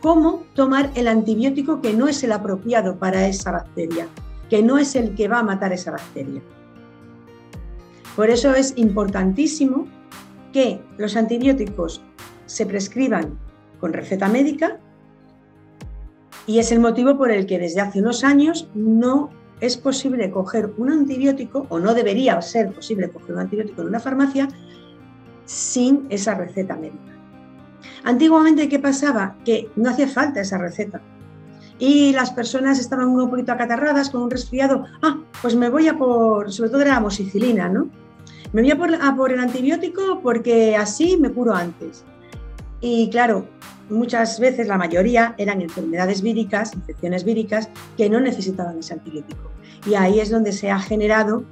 como 0.00 0.44
tomar 0.54 0.90
el 0.94 1.08
antibiótico 1.08 1.80
que 1.80 1.92
no 1.92 2.06
es 2.06 2.22
el 2.22 2.30
apropiado 2.30 2.96
para 2.96 3.26
esa 3.26 3.50
bacteria, 3.50 4.06
que 4.48 4.62
no 4.62 4.78
es 4.78 4.94
el 4.94 5.16
que 5.16 5.26
va 5.26 5.40
a 5.40 5.42
matar 5.42 5.72
esa 5.72 5.90
bacteria. 5.90 6.40
Por 8.14 8.30
eso 8.30 8.54
es 8.54 8.74
importantísimo 8.76 9.88
que 10.52 10.80
los 10.98 11.16
antibióticos 11.16 12.00
se 12.46 12.64
prescriban 12.64 13.38
con 13.80 13.92
receta 13.92 14.28
médica 14.28 14.78
y 16.46 16.60
es 16.60 16.70
el 16.70 16.78
motivo 16.78 17.16
por 17.18 17.32
el 17.32 17.46
que 17.46 17.58
desde 17.58 17.80
hace 17.80 18.00
unos 18.00 18.22
años 18.22 18.68
no 18.74 19.30
es 19.62 19.76
posible 19.76 20.28
coger 20.32 20.72
un 20.76 20.90
antibiótico, 20.90 21.66
o 21.68 21.78
no 21.78 21.94
debería 21.94 22.42
ser 22.42 22.72
posible 22.72 23.08
coger 23.10 23.36
un 23.36 23.42
antibiótico 23.42 23.82
en 23.82 23.88
una 23.88 24.00
farmacia, 24.00 24.48
sin 25.44 26.04
esa 26.10 26.34
receta 26.34 26.74
médica. 26.74 27.12
Antiguamente, 28.02 28.68
¿qué 28.68 28.80
pasaba? 28.80 29.36
Que 29.44 29.70
no 29.76 29.90
hacía 29.90 30.08
falta 30.08 30.40
esa 30.40 30.58
receta. 30.58 31.00
Y 31.78 32.12
las 32.12 32.32
personas 32.32 32.80
estaban 32.80 33.06
un 33.06 33.30
poquito 33.30 33.52
acatarradas 33.52 34.10
con 34.10 34.22
un 34.22 34.30
resfriado. 34.30 34.84
Ah, 35.00 35.20
pues 35.40 35.54
me 35.54 35.68
voy 35.68 35.86
a 35.86 35.96
por, 35.96 36.52
sobre 36.52 36.70
todo 36.70 36.80
era 36.80 36.94
la 36.94 37.00
mosicilina, 37.00 37.68
¿no? 37.68 37.88
Me 38.52 38.62
voy 38.62 38.70
a 38.72 38.76
por, 38.76 38.92
a 38.92 39.14
por 39.14 39.32
el 39.32 39.38
antibiótico 39.38 40.20
porque 40.24 40.76
así 40.76 41.16
me 41.16 41.30
curo 41.30 41.54
antes. 41.54 42.04
Y 42.82 43.08
claro, 43.10 43.48
muchas 43.88 44.38
veces, 44.40 44.66
la 44.66 44.76
mayoría, 44.76 45.34
eran 45.38 45.62
enfermedades 45.62 46.20
víricas, 46.20 46.74
infecciones 46.74 47.24
víricas, 47.24 47.68
que 47.96 48.10
no 48.10 48.20
necesitaban 48.20 48.78
ese 48.78 48.94
antibiótico. 48.94 49.50
Y 49.86 49.94
ahí 49.94 50.20
es 50.20 50.30
donde 50.30 50.52
se 50.52 50.70
ha 50.70 50.80
generado 50.80 51.44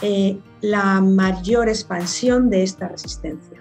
eh, 0.00 0.38
la 0.60 1.00
mayor 1.00 1.68
expansión 1.68 2.50
de 2.50 2.62
esta 2.62 2.88
resistencia. 2.88 3.60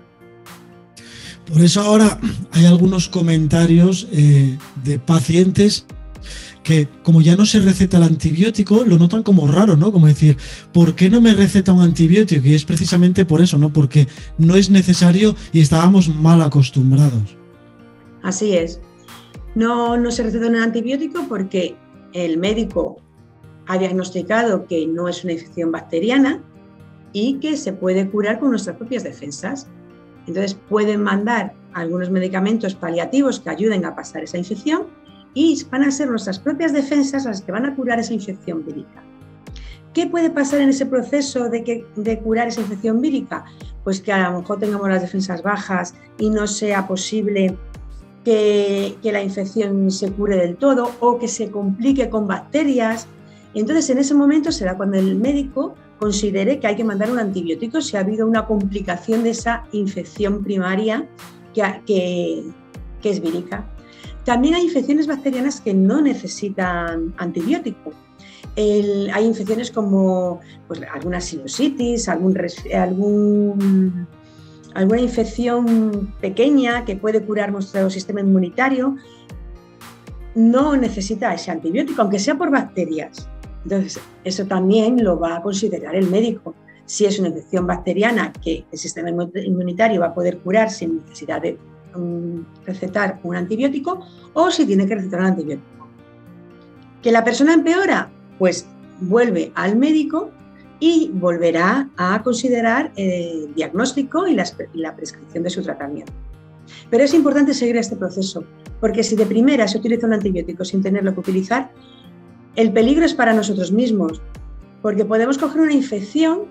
Por 1.51 1.61
eso 1.61 1.81
ahora 1.81 2.19
hay 2.51 2.65
algunos 2.65 3.09
comentarios 3.09 4.07
eh, 4.11 4.57
de 4.83 4.99
pacientes 4.99 5.85
que 6.65 6.89
como 7.03 7.21
ya 7.21 7.35
no 7.35 7.45
se 7.45 7.59
receta 7.59 7.97
el 7.97 8.03
antibiótico, 8.03 8.83
lo 8.83 8.97
notan 8.97 9.21
como 9.21 9.47
raro, 9.47 9.77
¿no? 9.77 9.91
Como 9.91 10.07
decir, 10.07 10.35
¿por 10.73 10.95
qué 10.95 11.11
no 11.11 11.21
me 11.21 11.33
receta 11.33 11.71
un 11.71 11.81
antibiótico? 11.81 12.45
Y 12.45 12.55
es 12.55 12.65
precisamente 12.65 13.23
por 13.23 13.39
eso, 13.39 13.59
¿no? 13.59 13.71
Porque 13.71 14.07
no 14.39 14.55
es 14.55 14.71
necesario 14.71 15.35
y 15.53 15.61
estábamos 15.61 16.09
mal 16.09 16.41
acostumbrados. 16.41 17.37
Así 18.23 18.57
es. 18.57 18.81
No, 19.53 19.95
no 19.95 20.09
se 20.09 20.23
receta 20.23 20.47
un 20.47 20.55
antibiótico 20.55 21.27
porque 21.29 21.75
el 22.13 22.39
médico 22.39 22.97
ha 23.67 23.77
diagnosticado 23.77 24.65
que 24.65 24.87
no 24.87 25.07
es 25.07 25.23
una 25.23 25.33
infección 25.33 25.71
bacteriana 25.71 26.43
y 27.13 27.35
que 27.35 27.57
se 27.57 27.73
puede 27.73 28.09
curar 28.09 28.39
con 28.39 28.49
nuestras 28.49 28.75
propias 28.75 29.03
defensas. 29.03 29.67
Entonces 30.25 30.57
pueden 30.67 31.03
mandar 31.03 31.53
algunos 31.73 32.09
medicamentos 32.09 32.73
paliativos 32.73 33.39
que 33.39 33.51
ayuden 33.51 33.85
a 33.85 33.95
pasar 33.95 34.23
esa 34.23 34.39
infección 34.39 34.87
y 35.35 35.61
van 35.69 35.83
a 35.83 35.91
ser 35.91 36.09
nuestras 36.09 36.39
propias 36.39 36.73
defensas 36.73 37.25
las 37.25 37.41
que 37.41 37.51
van 37.51 37.67
a 37.67 37.75
curar 37.75 37.99
esa 37.99 38.13
infección 38.13 38.65
vírica. 38.65 39.03
¿Qué 39.93 40.07
puede 40.07 40.29
pasar 40.29 40.61
en 40.61 40.69
ese 40.69 40.85
proceso 40.85 41.47
de, 41.49 41.63
que, 41.63 41.85
curar 42.23 42.47
esa 42.47 42.61
infección 42.61 42.99
vírica? 42.99 43.45
Pues 43.83 44.01
que 44.01 44.11
a 44.11 44.29
lo 44.29 44.39
mejor 44.39 44.59
tengamos 44.59 44.89
las 44.89 45.01
defensas 45.01 45.43
bajas 45.43 45.93
y 46.17 46.29
no 46.29 46.47
sea 46.47 46.87
posible 46.87 47.55
que, 48.25 48.97
la 49.03 49.21
infección 49.21 49.91
se 49.91 50.11
cure 50.11 50.35
del 50.35 50.57
todo 50.57 50.91
o 50.99 51.19
que 51.19 51.27
se 51.27 51.51
complique 51.51 52.09
con 52.09 52.27
bacterias. 52.27 53.07
Entonces, 53.53 53.89
en 53.89 53.99
ese 53.99 54.13
momento 54.13 54.51
será 54.51 54.75
cuando 54.75 54.97
el 54.97 55.15
médico 55.15 55.75
considere 55.99 56.59
que 56.59 56.67
hay 56.67 56.75
que 56.75 56.83
mandar 56.83 57.09
un 57.09 57.19
antibiótico 57.19 57.79
si 57.79 57.95
ha 57.95 58.01
habido 58.01 58.27
una 58.27 58.45
complicación 58.45 59.23
de 59.23 59.29
esa 59.29 59.63
infección 59.71 60.43
primaria 60.43 61.07
que, 61.53 62.43
es 63.03 63.21
vírica. 63.21 63.65
También 64.25 64.55
hay 64.55 64.63
infecciones 64.63 65.07
bacterianas 65.07 65.61
que 65.61 65.73
no 65.73 66.01
necesitan 66.01 67.13
antibiótico. 67.17 67.93
hay 68.57 69.25
infecciones 69.25 69.69
como 69.71 70.39
pues, 70.67 70.81
alguna 70.91 71.21
sinusitis, 71.21 72.09
algún, 72.09 72.35
algún 72.73 74.07
alguna 74.75 75.01
infección 75.01 76.13
pequeña 76.19 76.85
que 76.85 76.95
puede 76.97 77.23
curar 77.23 77.51
nuestro 77.51 77.89
sistema 77.89 78.19
inmunitario, 78.19 78.95
no 80.35 80.75
necesita 80.75 81.33
ese 81.33 81.49
antibiótico, 81.49 82.01
aunque 82.01 82.19
sea 82.19 82.35
por 82.35 82.51
bacterias. 82.51 83.29
Entonces, 83.63 83.99
eso 84.23 84.45
también 84.45 85.03
lo 85.03 85.17
va 85.17 85.37
a 85.37 85.41
considerar 85.41 85.95
el 85.95 86.09
médico. 86.09 86.53
Si 86.85 87.05
es 87.05 87.17
una 87.19 87.29
infección 87.29 87.65
bacteriana 87.65 88.33
que 88.43 88.65
el 88.71 88.77
sistema 88.77 89.09
inmunitario 89.09 90.01
va 90.01 90.07
a 90.07 90.13
poder 90.13 90.39
curar 90.39 90.69
sin 90.69 90.97
necesidad 90.97 91.41
de 91.41 91.57
um, 91.95 92.43
recetar 92.65 93.19
un 93.23 93.35
antibiótico 93.35 94.05
o 94.33 94.51
si 94.51 94.65
tiene 94.65 94.85
que 94.85 94.95
recetar 94.95 95.19
un 95.21 95.25
antibiótico. 95.27 95.87
¿Que 97.01 97.11
la 97.11 97.23
persona 97.23 97.53
empeora? 97.53 98.09
Pues 98.39 98.67
vuelve 98.99 99.51
al 99.55 99.75
médico 99.75 100.31
y 100.79 101.11
volverá 101.13 101.89
a 101.97 102.21
considerar 102.23 102.91
el 102.95 103.53
diagnóstico 103.55 104.27
y 104.27 104.35
la, 104.35 104.95
prescripción 104.95 105.43
de 105.43 105.49
su 105.49 105.61
tratamiento. 105.61 106.11
Pero 106.89 107.03
es 107.03 107.13
importante 107.13 107.53
seguir 107.53 107.77
este 107.77 107.95
proceso, 107.95 108.43
porque 108.79 109.03
si 109.03 109.15
de 109.15 109.25
primera 109.25 109.67
se 109.67 109.77
utiliza 109.77 110.07
un 110.07 110.13
antibiótico 110.13 110.65
sin 110.65 110.81
tenerlo 110.81 111.13
que 111.13 111.19
utilizar, 111.21 111.71
el 112.55 112.71
peligro 112.71 113.05
es 113.05 113.13
para 113.13 113.33
nosotros 113.33 113.71
mismos, 113.71 114.21
porque 114.81 115.05
podemos 115.05 115.37
coger 115.37 115.61
una 115.61 115.73
infección 115.73 116.43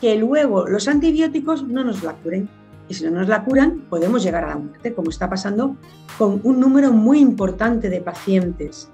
que 0.00 0.16
luego 0.16 0.66
los 0.66 0.88
antibióticos 0.88 1.66
no 1.66 1.84
nos 1.84 2.02
la 2.02 2.12
curen. 2.14 2.48
Y 2.88 2.94
si 2.94 3.04
no 3.04 3.10
nos 3.10 3.28
la 3.28 3.44
curan, 3.44 3.80
podemos 3.90 4.22
llegar 4.22 4.44
a 4.44 4.48
la 4.48 4.56
muerte, 4.56 4.94
como 4.94 5.10
está 5.10 5.28
pasando 5.28 5.76
con 6.16 6.40
un 6.42 6.58
número 6.58 6.92
muy 6.92 7.18
importante 7.18 7.90
de 7.90 8.00
pacientes 8.00 8.88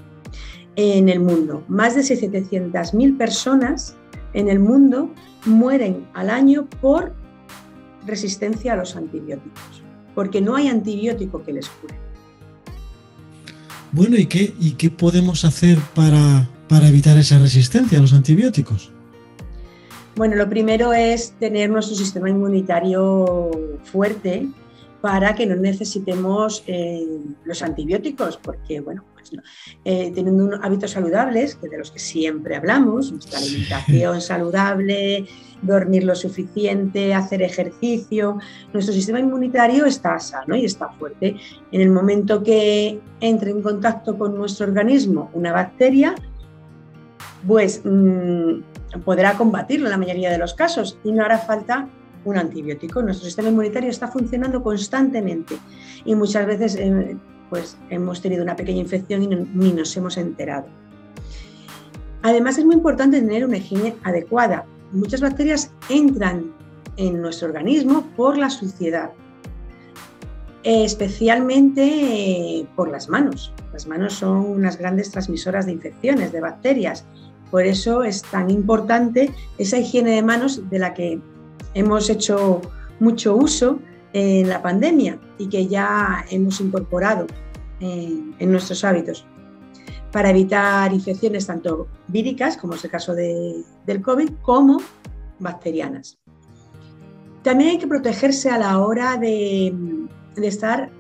en 0.76 1.08
el 1.08 1.20
mundo. 1.20 1.62
Más 1.68 1.94
de 1.94 2.02
700.000 2.02 3.16
personas 3.16 3.96
en 4.32 4.48
el 4.48 4.58
mundo 4.58 5.10
mueren 5.46 6.06
al 6.14 6.30
año 6.30 6.66
por 6.80 7.14
resistencia 8.06 8.72
a 8.72 8.76
los 8.76 8.96
antibióticos, 8.96 9.82
porque 10.14 10.40
no 10.40 10.56
hay 10.56 10.68
antibiótico 10.68 11.42
que 11.42 11.52
les 11.52 11.68
cure. 11.68 11.94
Bueno, 13.92 14.16
¿y 14.16 14.26
qué, 14.26 14.52
y 14.58 14.72
qué 14.72 14.90
podemos 14.90 15.44
hacer 15.44 15.78
para, 15.94 16.48
para 16.68 16.88
evitar 16.88 17.16
esa 17.16 17.38
resistencia 17.38 17.98
a 17.98 18.00
los 18.00 18.12
antibióticos? 18.12 18.93
Bueno, 20.16 20.36
lo 20.36 20.48
primero 20.48 20.92
es 20.92 21.32
tener 21.40 21.70
nuestro 21.70 21.96
sistema 21.96 22.30
inmunitario 22.30 23.50
fuerte 23.82 24.48
para 25.00 25.34
que 25.34 25.44
no 25.44 25.56
necesitemos 25.56 26.62
eh, 26.66 27.04
los 27.44 27.62
antibióticos, 27.62 28.36
porque 28.36 28.80
bueno, 28.80 29.04
pues 29.12 29.32
eh, 29.84 30.12
teniendo 30.14 30.44
unos 30.44 30.60
hábitos 30.62 30.92
saludables, 30.92 31.56
que 31.56 31.68
de 31.68 31.78
los 31.78 31.90
que 31.90 31.98
siempre 31.98 32.54
hablamos, 32.54 33.10
nuestra 33.10 33.38
alimentación 33.38 34.20
saludable, 34.20 35.26
dormir 35.62 36.04
lo 36.04 36.14
suficiente, 36.14 37.12
hacer 37.12 37.42
ejercicio, 37.42 38.38
nuestro 38.72 38.94
sistema 38.94 39.18
inmunitario 39.18 39.84
está 39.84 40.18
sano 40.20 40.56
y 40.56 40.64
está 40.64 40.90
fuerte. 40.90 41.36
En 41.72 41.80
el 41.80 41.90
momento 41.90 42.42
que 42.42 43.00
entre 43.20 43.50
en 43.50 43.62
contacto 43.62 44.16
con 44.16 44.36
nuestro 44.36 44.66
organismo 44.66 45.28
una 45.34 45.52
bacteria, 45.52 46.14
pues 47.46 47.82
mm, 47.84 48.60
podrá 49.04 49.34
combatirlo 49.34 49.86
en 49.86 49.92
la 49.92 49.98
mayoría 49.98 50.30
de 50.30 50.38
los 50.38 50.54
casos 50.54 50.98
y 51.04 51.12
no 51.12 51.24
hará 51.24 51.38
falta 51.38 51.88
un 52.24 52.38
antibiótico. 52.38 53.02
Nuestro 53.02 53.26
sistema 53.26 53.48
inmunitario 53.48 53.90
está 53.90 54.08
funcionando 54.08 54.62
constantemente 54.62 55.56
y 56.04 56.14
muchas 56.14 56.46
veces 56.46 56.76
eh, 56.76 57.16
pues, 57.50 57.76
hemos 57.90 58.20
tenido 58.20 58.42
una 58.42 58.56
pequeña 58.56 58.80
infección 58.80 59.22
y 59.22 59.26
ni 59.28 59.72
nos 59.72 59.96
hemos 59.96 60.16
enterado. 60.16 60.66
Además 62.22 62.56
es 62.56 62.64
muy 62.64 62.74
importante 62.74 63.20
tener 63.20 63.44
una 63.44 63.58
higiene 63.58 63.96
adecuada. 64.02 64.64
Muchas 64.92 65.20
bacterias 65.20 65.70
entran 65.90 66.52
en 66.96 67.20
nuestro 67.20 67.48
organismo 67.48 68.06
por 68.16 68.38
la 68.38 68.48
suciedad, 68.48 69.10
especialmente 70.62 71.82
eh, 71.82 72.66
por 72.76 72.90
las 72.90 73.08
manos. 73.08 73.52
Las 73.72 73.86
manos 73.86 74.14
son 74.14 74.38
unas 74.38 74.78
grandes 74.78 75.10
transmisoras 75.10 75.66
de 75.66 75.72
infecciones, 75.72 76.32
de 76.32 76.40
bacterias. 76.40 77.04
Por 77.54 77.66
eso 77.66 78.02
es 78.02 78.22
tan 78.22 78.50
importante 78.50 79.32
esa 79.58 79.78
higiene 79.78 80.10
de 80.10 80.22
manos 80.24 80.68
de 80.68 80.78
la 80.80 80.92
que 80.92 81.20
hemos 81.74 82.10
hecho 82.10 82.60
mucho 82.98 83.36
uso 83.36 83.78
en 84.12 84.48
la 84.48 84.60
pandemia 84.60 85.20
y 85.38 85.48
que 85.48 85.68
ya 85.68 86.24
hemos 86.32 86.60
incorporado 86.60 87.28
en, 87.78 88.50
nuestros 88.50 88.82
hábitos 88.82 89.24
para 90.10 90.30
evitar 90.30 90.92
infecciones 90.92 91.46
tanto 91.46 91.86
víricas, 92.08 92.56
como 92.56 92.74
es 92.74 92.84
el 92.86 92.90
caso 92.90 93.14
del 93.14 94.02
COVID, 94.02 94.30
como 94.42 94.80
bacterianas. 95.38 96.18
También 97.44 97.70
hay 97.70 97.78
que 97.78 97.86
protegerse 97.86 98.50
a 98.50 98.58
la 98.58 98.80
hora 98.80 99.16
de, 99.16 99.72
estar 100.42 100.90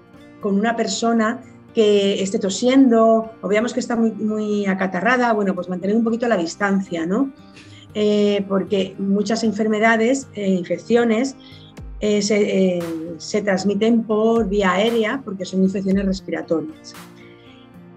con 0.40 0.56
una 0.56 0.76
persona 0.76 1.40
que 1.74 2.22
esté 2.22 2.38
tosiendo 2.38 3.32
o 3.42 3.48
veamos 3.48 3.74
que 3.74 3.80
está 3.80 3.96
muy, 3.96 4.66
acatarrada, 4.66 5.32
bueno, 5.32 5.54
pues 5.54 5.68
mantener 5.68 5.96
un 5.96 6.04
poquito 6.04 6.28
la 6.28 6.36
distancia, 6.36 7.04
¿no? 7.04 7.32
Eh, 7.94 8.44
porque 8.48 8.94
muchas 8.98 9.44
enfermedades, 9.44 10.28
e 10.34 10.50
infecciones, 10.50 11.36
eh, 12.00 12.22
se, 12.22 12.80
se, 13.18 13.42
transmiten 13.42 14.02
por 14.04 14.48
vía 14.48 14.72
aérea 14.72 15.22
porque 15.24 15.44
son 15.44 15.62
infecciones 15.62 16.04
respiratorias. 16.04 16.94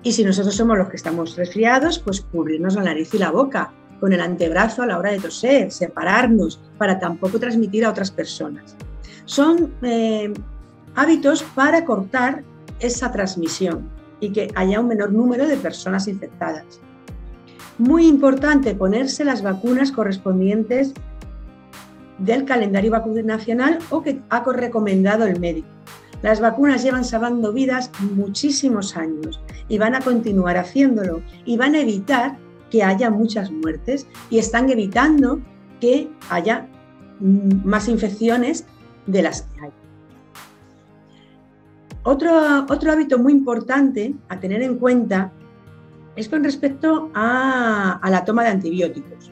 Y 0.04 0.12
si 0.14 0.24
nosotros 0.24 0.56
somos 0.56 0.78
los 0.78 0.90
que 0.90 0.96
estamos 0.96 1.36
resfriados, 1.36 2.00
pues 2.00 2.22
cubrirnos 2.22 2.76
la 2.76 2.84
nariz 2.84 3.14
y 3.14 3.18
la 3.18 3.32
boca 3.32 3.74
con 4.00 4.14
el 4.14 4.22
antebrazo 4.22 4.84
a 4.84 4.86
la 4.86 4.98
hora 4.98 5.12
de 5.12 5.20
toser, 5.20 5.72
separarnos 5.72 6.60
para 6.78 7.00
tampoco 7.00 7.40
transmitir 7.40 7.86
a 7.86 7.90
otras 7.90 8.12
personas. 8.12 8.76
Son 9.26 9.74
eh, 9.82 10.34
hábitos 10.96 11.44
para 11.44 11.84
cortar 11.84 12.44
esa 12.80 13.12
transmisión 13.12 13.90
y 14.20 14.32
que 14.32 14.52
haya 14.56 14.80
un 14.80 14.88
menor 14.88 15.12
número 15.12 15.48
de 15.48 15.58
personas 15.58 16.08
infectadas. 16.08 16.80
Muy 17.78 18.08
importante 18.08 18.74
ponerse 18.74 19.24
las 19.24 19.44
vacunas 19.44 19.92
correspondientes 19.92 20.94
del 22.18 22.46
calendario 22.46 22.92
vacunacional 22.92 23.80
o 23.90 24.02
que 24.02 24.20
ha 24.30 24.44
recomendado 24.44 25.26
el 25.26 25.40
médico. 25.40 25.68
Las 26.24 26.40
vacunas 26.40 26.84
llevan 26.84 27.06
salvando 27.06 27.54
vidas 27.54 27.92
muchísimos 28.16 28.98
años 28.98 29.40
y 29.70 29.78
van 29.78 29.94
a 29.94 30.02
continuar 30.02 30.58
haciéndolo 30.58 31.22
y 31.46 31.58
van 31.58 31.76
a 31.76 31.82
evitar 31.82 32.38
que 32.72 32.84
haya 32.84 33.12
muchas 33.12 33.52
muertes 33.52 34.08
y 34.30 34.40
están 34.40 34.70
evitando 34.70 35.40
que 35.80 36.10
haya 36.30 36.68
más 37.20 37.88
infecciones 37.88 38.66
de 39.06 39.22
las 39.22 39.44
que 39.44 39.66
hay. 39.66 39.72
Otro, 42.10 42.66
otro 42.70 42.94
hábito 42.94 43.20
muy 43.20 43.34
importante 43.34 44.16
a 44.30 44.40
tener 44.40 44.62
en 44.62 44.78
cuenta 44.78 45.30
es 46.16 46.30
con 46.30 46.42
respecto 46.42 47.12
a, 47.14 48.00
la 48.10 48.24
toma 48.24 48.44
de 48.46 48.50
antibióticos. 48.52 49.30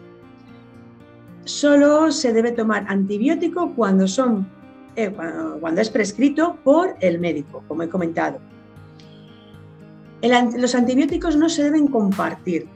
Solo 1.45 2.11
se 2.11 2.33
debe 2.33 2.51
tomar 2.51 2.85
antibiótico 2.89 3.73
cuando, 3.73 4.09
son, 4.09 4.45
eh, 4.97 5.09
cuando 5.61 5.79
es 5.79 5.89
prescrito 5.89 6.57
por 6.65 6.97
el 6.99 7.17
médico, 7.17 7.63
como 7.69 7.83
he 7.83 7.87
comentado. 7.87 8.39
los 10.21 10.75
antibióticos 10.75 11.37
no 11.37 11.47
se 11.47 11.63
deben 11.63 11.87
compartir. 11.87 12.67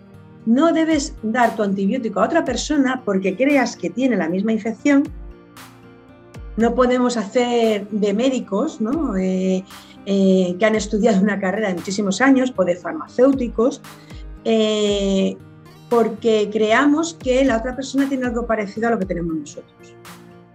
No 0.46 0.72
debes 0.72 1.14
dar 1.24 1.58
tu 1.58 1.64
antibiótico 1.64 2.22
a 2.22 2.24
otra 2.24 2.46
persona 2.46 3.02
porque 3.04 3.36
creas 3.36 3.76
que 3.76 3.90
tiene 3.90 4.16
la 4.16 4.30
misma 4.30 4.54
infección. 4.54 5.04
No 6.60 6.76
podemos 6.76 7.16
hacer 7.16 7.88
de 7.90 8.14
médicos 8.14 8.80
eh, 9.18 9.64
eh, 10.12 10.56
que 10.58 10.66
han 10.66 10.74
estudiado 10.74 11.22
una 11.22 11.40
carrera 11.40 11.68
de 11.68 11.76
muchísimos 11.76 12.20
años 12.20 12.52
o 12.56 12.66
de 12.66 12.76
farmacéuticos 12.76 13.80
eh, 14.44 15.38
porque 15.88 16.50
creamos 16.52 17.14
que 17.14 17.46
la 17.46 17.58
otra 17.58 17.76
persona 17.76 18.10
tiene 18.10 18.26
algo 18.26 18.48
parecido 18.48 18.88
a 18.88 18.92
lo 18.92 18.98
que 18.98 19.06
tenemos 19.06 19.36
nosotros. 19.36 19.94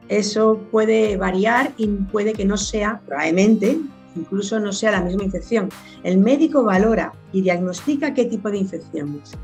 Eso 0.08 0.60
puede 0.72 1.16
variar 1.16 1.70
y 1.76 1.86
puede 1.86 2.32
que 2.32 2.44
no 2.44 2.56
sea, 2.56 3.00
probablemente, 3.06 3.78
incluso 4.16 4.58
no 4.58 4.72
sea 4.72 4.90
la 4.90 5.02
misma 5.02 5.22
infección. 5.22 5.68
El 6.02 6.18
médico 6.18 6.64
valora 6.64 7.12
y 7.32 7.42
diagnostica 7.42 8.12
qué 8.12 8.24
tipo 8.24 8.50
de 8.50 8.58
infección 8.58 9.20
es 9.22 9.36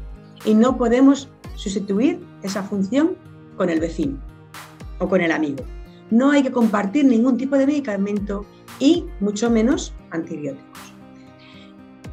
y 0.45 0.55
no 0.55 0.77
podemos 0.77 1.29
sustituir 1.55 2.19
esa 2.43 2.65
función 2.65 3.13
con 3.57 3.71
el 3.71 3.79
vecino 3.79 4.19
o 4.99 5.09
con 5.09 5.21
el 5.21 5.31
amigo. 5.31 5.63
No 6.11 6.33
hay 6.33 6.43
que 6.43 6.51
compartir 6.51 7.05
ningún 7.05 7.37
tipo 7.37 7.57
de 7.57 7.69
medicamento 7.69 8.45
y 8.81 9.05
mucho 9.21 9.51
menos 9.51 9.95
antibióticos. 10.11 10.95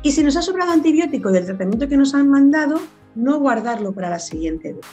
Y 0.04 0.12
si 0.12 0.24
nos 0.24 0.38
ha 0.38 0.44
sobrado 0.44 0.72
antibiótico 0.72 1.32
del 1.32 1.46
tratamiento 1.46 1.88
que 1.88 1.98
nos 1.98 2.14
han 2.14 2.30
mandado, 2.30 2.80
no 3.16 3.40
guardarlo 3.40 3.94
para 3.94 4.10
la 4.10 4.20
siguiente 4.20 4.74
vez. 4.74 4.86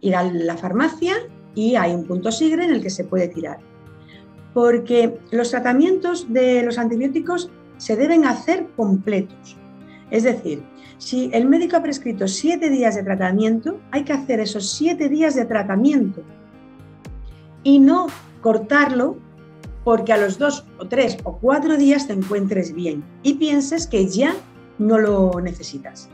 Ir 0.00 0.16
a 0.16 0.22
la 0.22 0.56
farmacia 0.56 1.14
y 1.54 1.74
hay 1.74 1.94
un 1.94 2.06
punto 2.06 2.32
sigre 2.32 2.64
en 2.64 2.72
el 2.72 2.82
que 2.82 2.88
se 2.88 3.04
puede 3.04 3.28
tirar. 3.28 3.58
Porque 4.54 5.18
los 5.30 5.50
tratamientos 5.50 6.32
de 6.32 6.62
los 6.62 6.78
antibióticos 6.78 7.50
se 7.76 7.96
deben 7.96 8.24
hacer 8.24 8.68
completos. 8.76 9.56
Es 10.10 10.24
decir, 10.24 10.62
si 10.98 11.30
el 11.32 11.46
médico 11.46 11.76
ha 11.76 11.82
prescrito 11.82 12.26
siete 12.26 12.68
días 12.68 12.94
de 12.94 13.02
tratamiento, 13.02 13.80
hay 13.90 14.04
que 14.04 14.12
hacer 14.12 14.40
esos 14.40 14.70
siete 14.70 15.08
días 15.08 15.34
de 15.34 15.44
tratamiento 15.44 16.22
y 17.62 17.78
no 17.78 18.08
cortarlo 18.40 19.18
porque 19.84 20.12
a 20.12 20.18
los 20.18 20.38
dos 20.38 20.64
o 20.78 20.86
tres 20.86 21.18
o 21.24 21.38
cuatro 21.38 21.76
días 21.76 22.06
te 22.06 22.12
encuentres 22.12 22.74
bien 22.74 23.04
y 23.22 23.34
pienses 23.34 23.86
que 23.86 24.06
ya 24.06 24.34
no 24.78 24.98
lo 24.98 25.40
necesitas. 25.40 26.08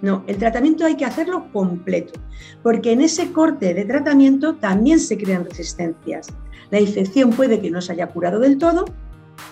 No, 0.00 0.22
el 0.26 0.36
tratamiento 0.36 0.84
hay 0.84 0.96
que 0.96 1.04
hacerlo 1.04 1.46
completo, 1.52 2.20
porque 2.62 2.92
en 2.92 3.00
ese 3.00 3.32
corte 3.32 3.74
de 3.74 3.84
tratamiento 3.84 4.54
también 4.54 5.00
se 5.00 5.18
crean 5.18 5.44
resistencias. 5.44 6.28
La 6.70 6.80
infección 6.80 7.30
puede 7.30 7.60
que 7.60 7.70
no 7.70 7.80
se 7.80 7.92
haya 7.92 8.06
curado 8.06 8.38
del 8.38 8.58
todo, 8.58 8.84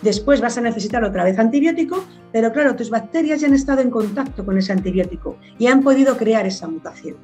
Después 0.03 0.41
vas 0.41 0.59
a 0.59 0.61
necesitar 0.61 1.05
otra 1.05 1.25
vez 1.25 1.39
antibiótico, 1.39 2.05
pero 2.33 2.53
claro, 2.53 2.77
tus 2.77 2.91
bacterias 2.91 3.41
ya 3.41 3.47
han 3.47 3.55
estado 3.55 3.81
en 3.81 3.91
contacto 3.91 4.45
con 4.45 4.59
ese 4.59 4.73
antibiótico 4.73 5.37
y 5.59 5.69
han 5.69 5.83
podido 5.83 6.17
crear 6.17 6.47
esa 6.47 6.69
mutación. 6.69 7.17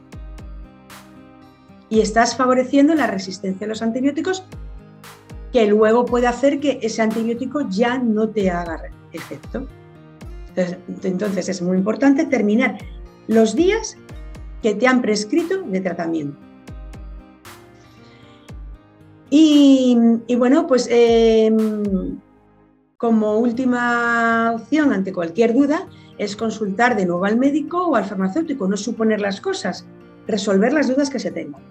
Y 1.90 2.00
estás 2.00 2.36
favoreciendo 2.36 2.94
la 2.94 3.06
resistencia 3.06 3.66
a 3.66 3.68
los 3.68 3.82
antibióticos 3.82 4.44
que 5.52 5.66
luego 5.66 6.06
puede 6.06 6.26
hacer 6.26 6.60
que 6.60 6.78
ese 6.82 7.02
antibiótico 7.02 7.68
ya 7.68 7.98
no 7.98 8.28
te 8.28 8.50
haga 8.50 8.82
efecto. 9.12 9.66
Entonces, 11.04 11.48
es 11.48 11.62
muy 11.62 11.76
importante 11.76 12.24
terminar 12.26 12.78
los 13.28 13.54
días 13.54 13.96
que 14.62 14.74
te 14.74 14.86
han 14.86 15.02
prescrito 15.02 15.62
de 15.62 15.80
tratamiento. 15.80 16.36
Y, 19.34 19.96
bueno, 20.36 20.66
pues 20.66 20.86
em, 20.90 22.18
como 22.98 23.38
última 23.38 24.52
opción 24.54 24.92
ante 24.92 25.12
cualquier 25.12 25.54
duda 25.54 25.88
es 26.18 26.36
consultar 26.36 26.96
de 26.96 27.06
nuevo 27.06 27.24
al 27.24 27.38
médico 27.38 27.88
o 27.88 27.96
al 27.96 28.04
farmacéutico, 28.04 28.68
no 28.68 28.76
suponer 28.76 29.20
las 29.22 29.40
cosas, 29.40 29.86
resolver 30.26 30.74
las 30.74 30.88
dudas 30.88 31.08
que 31.08 31.18
se 31.18 31.30
tengan. 31.30 31.62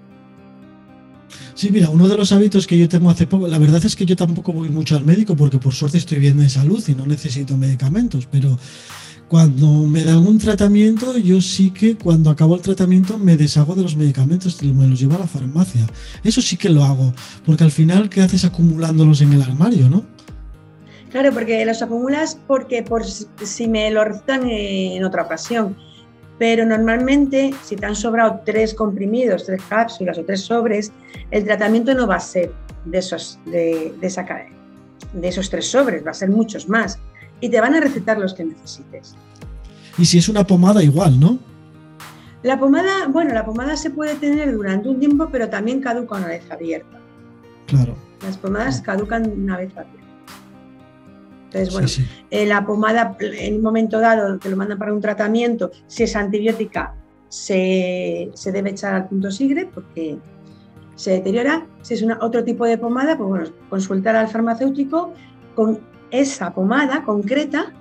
Sí, 1.53 1.69
mira, 1.71 1.89
uno 1.89 2.07
de 2.07 2.17
los 2.17 2.31
hábitos 2.31 2.67
que 2.67 2.77
yo 2.77 2.87
tengo 2.89 3.09
hace 3.09 3.27
poco, 3.27 3.47
la 3.47 3.57
verdad 3.57 3.83
es 3.85 3.95
que 3.95 4.05
yo 4.05 4.15
tampoco 4.15 4.53
voy 4.53 4.69
mucho 4.69 4.95
al 4.95 5.05
médico 5.05 5.35
porque 5.35 5.57
por 5.57 5.73
suerte 5.73 5.97
estoy 5.97 6.19
bien 6.19 6.37
de 6.37 6.49
salud 6.49 6.83
y 6.87 6.95
no 6.95 7.05
necesito 7.05 7.57
medicamentos, 7.57 8.27
pero 8.29 8.57
cuando 9.31 9.87
me 9.87 10.03
dan 10.03 10.27
un 10.27 10.37
tratamiento, 10.39 11.17
yo 11.17 11.39
sí 11.39 11.71
que 11.71 11.95
cuando 11.95 12.29
acabo 12.29 12.55
el 12.55 12.61
tratamiento 12.61 13.17
me 13.17 13.37
deshago 13.37 13.75
de 13.75 13.83
los 13.83 13.95
medicamentos 13.95 14.61
me 14.61 14.87
los 14.87 14.99
llevo 14.99 15.15
a 15.15 15.19
la 15.19 15.27
farmacia. 15.27 15.87
Eso 16.21 16.41
sí 16.41 16.57
que 16.57 16.67
lo 16.67 16.83
hago, 16.83 17.13
porque 17.45 17.63
al 17.63 17.71
final, 17.71 18.09
¿qué 18.09 18.21
haces 18.21 18.43
acumulándolos 18.43 19.21
en 19.21 19.31
el 19.31 19.41
armario, 19.41 19.89
no? 19.89 20.03
Claro, 21.11 21.33
porque 21.33 21.65
los 21.65 21.81
acumulas 21.81 22.37
porque 22.45 22.83
por 22.83 23.05
si 23.05 23.67
me 23.69 23.89
lo 23.91 24.03
recetan 24.03 24.49
en 24.49 25.03
otra 25.05 25.23
ocasión. 25.23 25.77
Pero 26.41 26.65
normalmente, 26.65 27.53
si 27.63 27.75
te 27.75 27.85
han 27.85 27.95
sobrado 27.95 28.41
tres 28.43 28.73
comprimidos, 28.73 29.45
tres 29.45 29.61
cápsulas 29.69 30.17
o 30.17 30.25
tres 30.25 30.41
sobres, 30.41 30.91
el 31.29 31.45
tratamiento 31.45 31.93
no 31.93 32.07
va 32.07 32.15
a 32.15 32.19
ser 32.19 32.51
de 32.83 32.97
esos, 32.97 33.37
de, 33.45 33.93
esa, 34.01 34.25
de 35.13 35.27
esos 35.27 35.51
tres 35.51 35.69
sobres, 35.69 36.03
va 36.03 36.09
a 36.09 36.15
ser 36.15 36.31
muchos 36.31 36.67
más. 36.67 36.97
Y 37.41 37.49
te 37.49 37.61
van 37.61 37.75
a 37.75 37.79
recetar 37.79 38.17
los 38.17 38.33
que 38.33 38.43
necesites. 38.43 39.13
Y 39.99 40.05
si 40.05 40.17
es 40.17 40.29
una 40.29 40.43
pomada, 40.43 40.81
igual, 40.81 41.19
¿no? 41.19 41.37
La 42.41 42.57
pomada, 42.57 43.05
bueno, 43.07 43.35
la 43.35 43.45
pomada 43.45 43.77
se 43.77 43.91
puede 43.91 44.15
tener 44.15 44.51
durante 44.51 44.89
un 44.89 44.99
tiempo, 44.99 45.29
pero 45.31 45.47
también 45.47 45.79
caduca 45.79 46.15
una 46.15 46.25
vez 46.25 46.49
abierta. 46.49 46.97
Claro. 47.67 47.93
Las 48.23 48.37
pomadas 48.37 48.81
caducan 48.81 49.31
una 49.31 49.57
vez 49.57 49.69
día. 49.69 50.00
Entonces, 51.53 51.73
bueno, 51.73 52.15
eh, 52.29 52.45
la 52.45 52.65
pomada 52.65 53.17
en 53.19 53.55
un 53.55 53.61
momento 53.61 53.99
dado 53.99 54.39
te 54.39 54.49
lo 54.49 54.55
mandan 54.55 54.77
para 54.77 54.93
un 54.93 55.01
tratamiento, 55.01 55.71
si 55.87 56.03
es 56.03 56.15
antibiótica, 56.15 56.95
se, 57.27 58.31
debe 58.45 58.69
echar 58.69 58.93
al 58.93 59.09
punto 59.09 59.31
sigre 59.31 59.69
porque 59.73 60.17
se 60.95 61.11
deteriora. 61.11 61.65
Si 61.81 61.93
es 61.93 62.01
una, 62.03 62.17
otro 62.21 62.43
tipo 62.45 62.65
de 62.65 62.77
pomada, 62.77 63.17
pues 63.17 63.29
bueno, 63.29 63.49
consultar 63.69 64.15
al 64.15 64.29
farmacéutico 64.29 65.13
con 65.53 65.79
esa 66.09 66.53
pomada 66.53 67.03
concreta, 67.03 67.73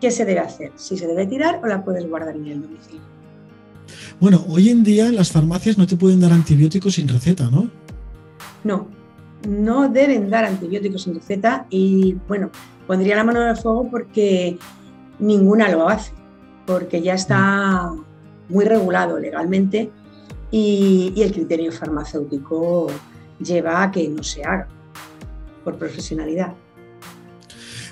¿qué 0.00 0.10
se 0.10 0.24
debe 0.24 0.40
hacer? 0.40 0.72
Si 0.74 0.96
se 0.96 1.06
debe 1.06 1.26
tirar 1.26 1.60
o 1.62 1.66
la 1.66 1.84
puedes 1.84 2.08
guardar 2.08 2.34
en 2.34 2.48
el 2.48 2.62
domicilio. 2.62 3.02
Bueno, 4.18 4.44
hoy 4.48 4.70
en 4.70 4.82
día 4.82 5.12
las 5.12 5.30
farmacias 5.30 5.78
no 5.78 5.86
te 5.86 5.96
pueden 5.96 6.20
dar 6.20 6.32
antibióticos 6.32 6.94
sin 6.94 7.06
receta, 7.06 7.48
¿no? 7.48 7.70
No, 8.64 8.88
no 9.46 9.88
deben 9.88 10.30
dar 10.30 10.44
antibióticos 10.44 11.02
sin 11.02 11.14
receta 11.14 11.66
y 11.70 12.16
bueno, 12.28 12.50
pondría 12.86 13.16
la 13.16 13.24
mano 13.24 13.42
en 13.42 13.48
el 13.48 13.56
fuego 13.56 13.88
porque 13.90 14.58
ninguna 15.18 15.68
lo 15.68 15.88
hace, 15.88 16.12
porque 16.66 17.02
ya 17.02 17.14
está 17.14 17.90
muy 18.48 18.64
regulado 18.64 19.18
legalmente 19.18 19.90
y, 20.50 21.12
el 21.16 21.32
criterio 21.32 21.72
farmacéutico 21.72 22.86
lleva 23.40 23.82
a 23.82 23.90
que 23.90 24.08
no 24.08 24.22
se 24.22 24.44
haga 24.44 24.68
por 25.64 25.76
profesionalidad. 25.76 26.54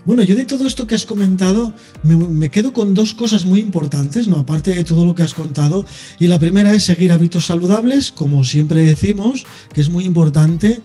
Bueno, 0.04 0.22
yo 0.24 0.34
de 0.34 0.44
todo 0.44 0.66
esto 0.66 0.86
que 0.86 0.96
has 0.96 1.06
comentado 1.06 1.72
me, 2.02 2.50
quedo 2.50 2.72
con 2.72 2.92
dos 2.92 3.14
cosas 3.14 3.44
muy 3.44 3.60
importantes, 3.60 4.26
¿no? 4.26 4.38
Aparte 4.38 4.74
de 4.74 4.84
todo 4.84 5.06
lo 5.06 5.14
que 5.14 5.22
has 5.22 5.34
contado. 5.34 5.84
Y 6.18 6.26
la 6.26 6.40
primera 6.40 6.72
es 6.72 6.84
seguir 6.84 7.12
hábitos 7.12 7.46
saludables, 7.46 8.10
como 8.10 8.42
siempre 8.42 8.84
decimos, 8.84 9.44
que 9.72 9.80
es 9.80 9.90
muy 9.90 10.04
importante. 10.04 10.80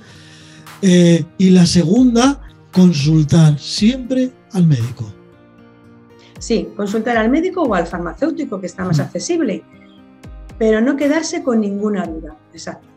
Eh, 0.82 1.26
y 1.38 1.50
la 1.50 1.66
segunda, 1.66 2.42
consultar 2.72 3.58
siempre 3.60 4.32
al 4.54 4.68
médico. 4.68 5.12
Sí, 6.40 6.70
consultar 6.76 7.18
al 7.18 7.30
médico 7.30 7.63
o 7.63 7.74
al 7.74 7.88
farmacéutico, 7.88 8.60
que 8.60 8.68
está 8.68 8.86
más 8.86 9.00
mm. 9.00 9.02
accesible, 9.02 9.63
pero 10.60 10.82
no 10.82 10.96
quedarse 10.96 11.44
con 11.44 11.62
ninguna 11.62 12.06
duda. 12.06 12.36
Exacto. 12.54 12.88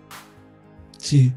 Sí, 1.00 1.32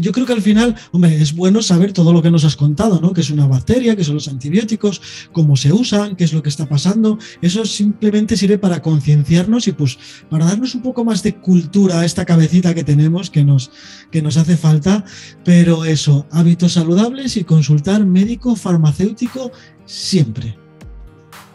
yo 0.00 0.10
creo 0.10 0.26
que 0.26 0.32
al 0.32 0.42
final, 0.42 0.74
hombre, 0.90 1.22
es 1.22 1.32
bueno 1.32 1.62
saber 1.62 1.92
todo 1.92 2.12
lo 2.12 2.22
que 2.22 2.30
nos 2.30 2.44
has 2.44 2.56
contado, 2.56 3.00
¿no? 3.00 3.12
Que 3.12 3.20
es 3.20 3.30
una 3.30 3.46
bacteria, 3.46 3.94
que 3.94 4.02
son 4.02 4.16
los 4.16 4.26
antibióticos, 4.26 5.00
cómo 5.32 5.56
se 5.56 5.72
usan, 5.72 6.16
qué 6.16 6.24
es 6.24 6.32
lo 6.32 6.42
que 6.42 6.48
está 6.48 6.68
pasando. 6.68 7.16
Eso 7.40 7.64
simplemente 7.64 8.36
sirve 8.36 8.58
para 8.58 8.82
concienciarnos 8.82 9.68
y 9.68 9.72
pues 9.72 9.96
para 10.28 10.46
darnos 10.46 10.74
un 10.74 10.82
poco 10.82 11.04
más 11.04 11.22
de 11.22 11.36
cultura 11.36 12.00
a 12.00 12.04
esta 12.04 12.24
cabecita 12.24 12.74
que 12.74 12.82
tenemos 12.82 13.30
que 13.30 13.44
nos, 13.44 13.70
que 14.10 14.22
nos 14.22 14.36
hace 14.36 14.56
falta. 14.56 15.04
Pero 15.44 15.84
eso, 15.84 16.26
hábitos 16.32 16.72
saludables 16.72 17.36
y 17.36 17.44
consultar 17.44 18.04
médico, 18.04 18.56
farmacéutico 18.56 19.52
siempre. 19.84 20.58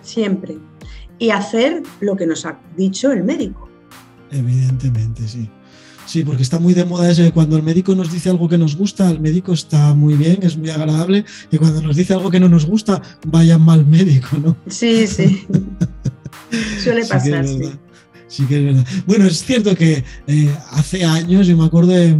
Siempre. 0.01 0.57
Y 1.19 1.31
hacer 1.31 1.83
lo 1.99 2.15
que 2.15 2.25
nos 2.25 2.45
ha 2.45 2.57
dicho 2.77 3.11
el 3.11 3.25
médico. 3.25 3.69
Evidentemente, 4.31 5.27
sí. 5.27 5.49
Sí, 6.11 6.25
porque 6.25 6.43
está 6.43 6.59
muy 6.59 6.73
de 6.73 6.83
moda 6.83 7.09
eso 7.09 7.23
de 7.23 7.31
cuando 7.31 7.55
el 7.55 7.63
médico 7.63 7.95
nos 7.95 8.11
dice 8.11 8.29
algo 8.29 8.49
que 8.49 8.57
nos 8.57 8.75
gusta, 8.75 9.09
el 9.09 9.21
médico 9.21 9.53
está 9.53 9.93
muy 9.93 10.15
bien, 10.15 10.39
es 10.41 10.57
muy 10.57 10.69
agradable, 10.69 11.23
y 11.49 11.57
cuando 11.57 11.81
nos 11.81 11.95
dice 11.95 12.11
algo 12.13 12.29
que 12.29 12.37
no 12.41 12.49
nos 12.49 12.65
gusta, 12.65 13.01
vaya 13.27 13.57
mal 13.57 13.85
médico, 13.85 14.35
¿no? 14.37 14.57
Sí, 14.67 15.07
sí. 15.07 15.45
Suele 16.83 17.05
pasar, 17.05 17.47
sí. 17.47 17.61
Sí 18.27 18.43
que 18.43 18.57
es 18.57 18.65
verdad. 18.65 18.85
Bueno, 19.07 19.25
es 19.25 19.41
cierto 19.45 19.73
que 19.73 20.03
eh, 20.27 20.53
hace 20.71 21.05
años, 21.05 21.47
yo 21.47 21.55
me 21.55 21.63
acuerdo 21.63 21.91
de, 21.91 22.13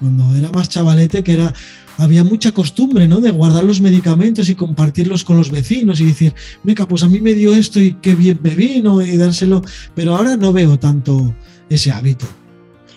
cuando 0.00 0.34
era 0.34 0.50
más 0.50 0.68
chavalete, 0.68 1.22
que 1.22 1.34
era 1.34 1.54
había 1.96 2.24
mucha 2.24 2.50
costumbre, 2.50 3.06
¿no? 3.06 3.20
De 3.20 3.30
guardar 3.30 3.62
los 3.62 3.80
medicamentos 3.80 4.48
y 4.48 4.56
compartirlos 4.56 5.22
con 5.22 5.36
los 5.36 5.52
vecinos 5.52 6.00
y 6.00 6.06
decir, 6.06 6.34
venga, 6.64 6.88
pues 6.88 7.04
a 7.04 7.08
mí 7.08 7.20
me 7.20 7.34
dio 7.34 7.54
esto 7.54 7.78
y 7.78 7.92
qué 8.02 8.16
bien 8.16 8.40
me 8.42 8.50
vino 8.56 9.00
y 9.00 9.16
dárselo. 9.16 9.62
Pero 9.94 10.16
ahora 10.16 10.36
no 10.36 10.52
veo 10.52 10.76
tanto 10.76 11.36
ese 11.70 11.92
hábito. 11.92 12.26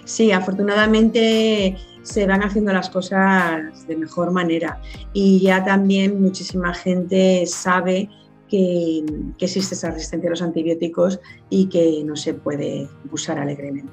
Sí, 0.05 0.31
afortunadamente 0.31 1.77
se 2.03 2.25
van 2.25 2.43
haciendo 2.43 2.73
las 2.73 2.89
cosas 2.89 3.87
de 3.87 3.95
mejor 3.95 4.31
manera 4.31 4.81
y 5.13 5.39
ya 5.39 5.63
también 5.63 6.21
muchísima 6.21 6.73
gente 6.73 7.45
sabe 7.45 8.09
que, 8.49 9.03
existe 9.39 9.75
esa 9.75 9.91
resistencia 9.91 10.29
a 10.29 10.31
los 10.31 10.41
antibióticos 10.41 11.19
y 11.49 11.67
que 11.67 12.03
no 12.05 12.15
se 12.15 12.33
puede 12.33 12.87
usar 13.11 13.39
alegremente. 13.39 13.91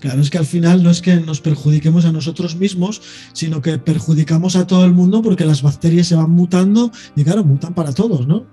Claro, 0.00 0.20
es 0.20 0.30
que 0.30 0.38
al 0.38 0.46
final 0.46 0.82
no 0.82 0.90
es 0.90 1.00
que 1.00 1.16
nos 1.16 1.40
perjudiquemos 1.40 2.04
a 2.04 2.12
nosotros 2.12 2.56
mismos, 2.56 3.02
sino 3.32 3.62
que 3.62 3.78
perjudicamos 3.78 4.56
a 4.56 4.66
todo 4.66 4.84
el 4.84 4.92
mundo 4.92 5.22
porque 5.22 5.44
las 5.44 5.62
bacterias 5.62 6.08
se 6.08 6.16
van 6.16 6.30
mutando 6.30 6.90
y 7.14 7.24
claro, 7.24 7.44
mutan 7.44 7.74
para 7.74 7.92
todos, 7.92 8.26
¿no? 8.26 8.44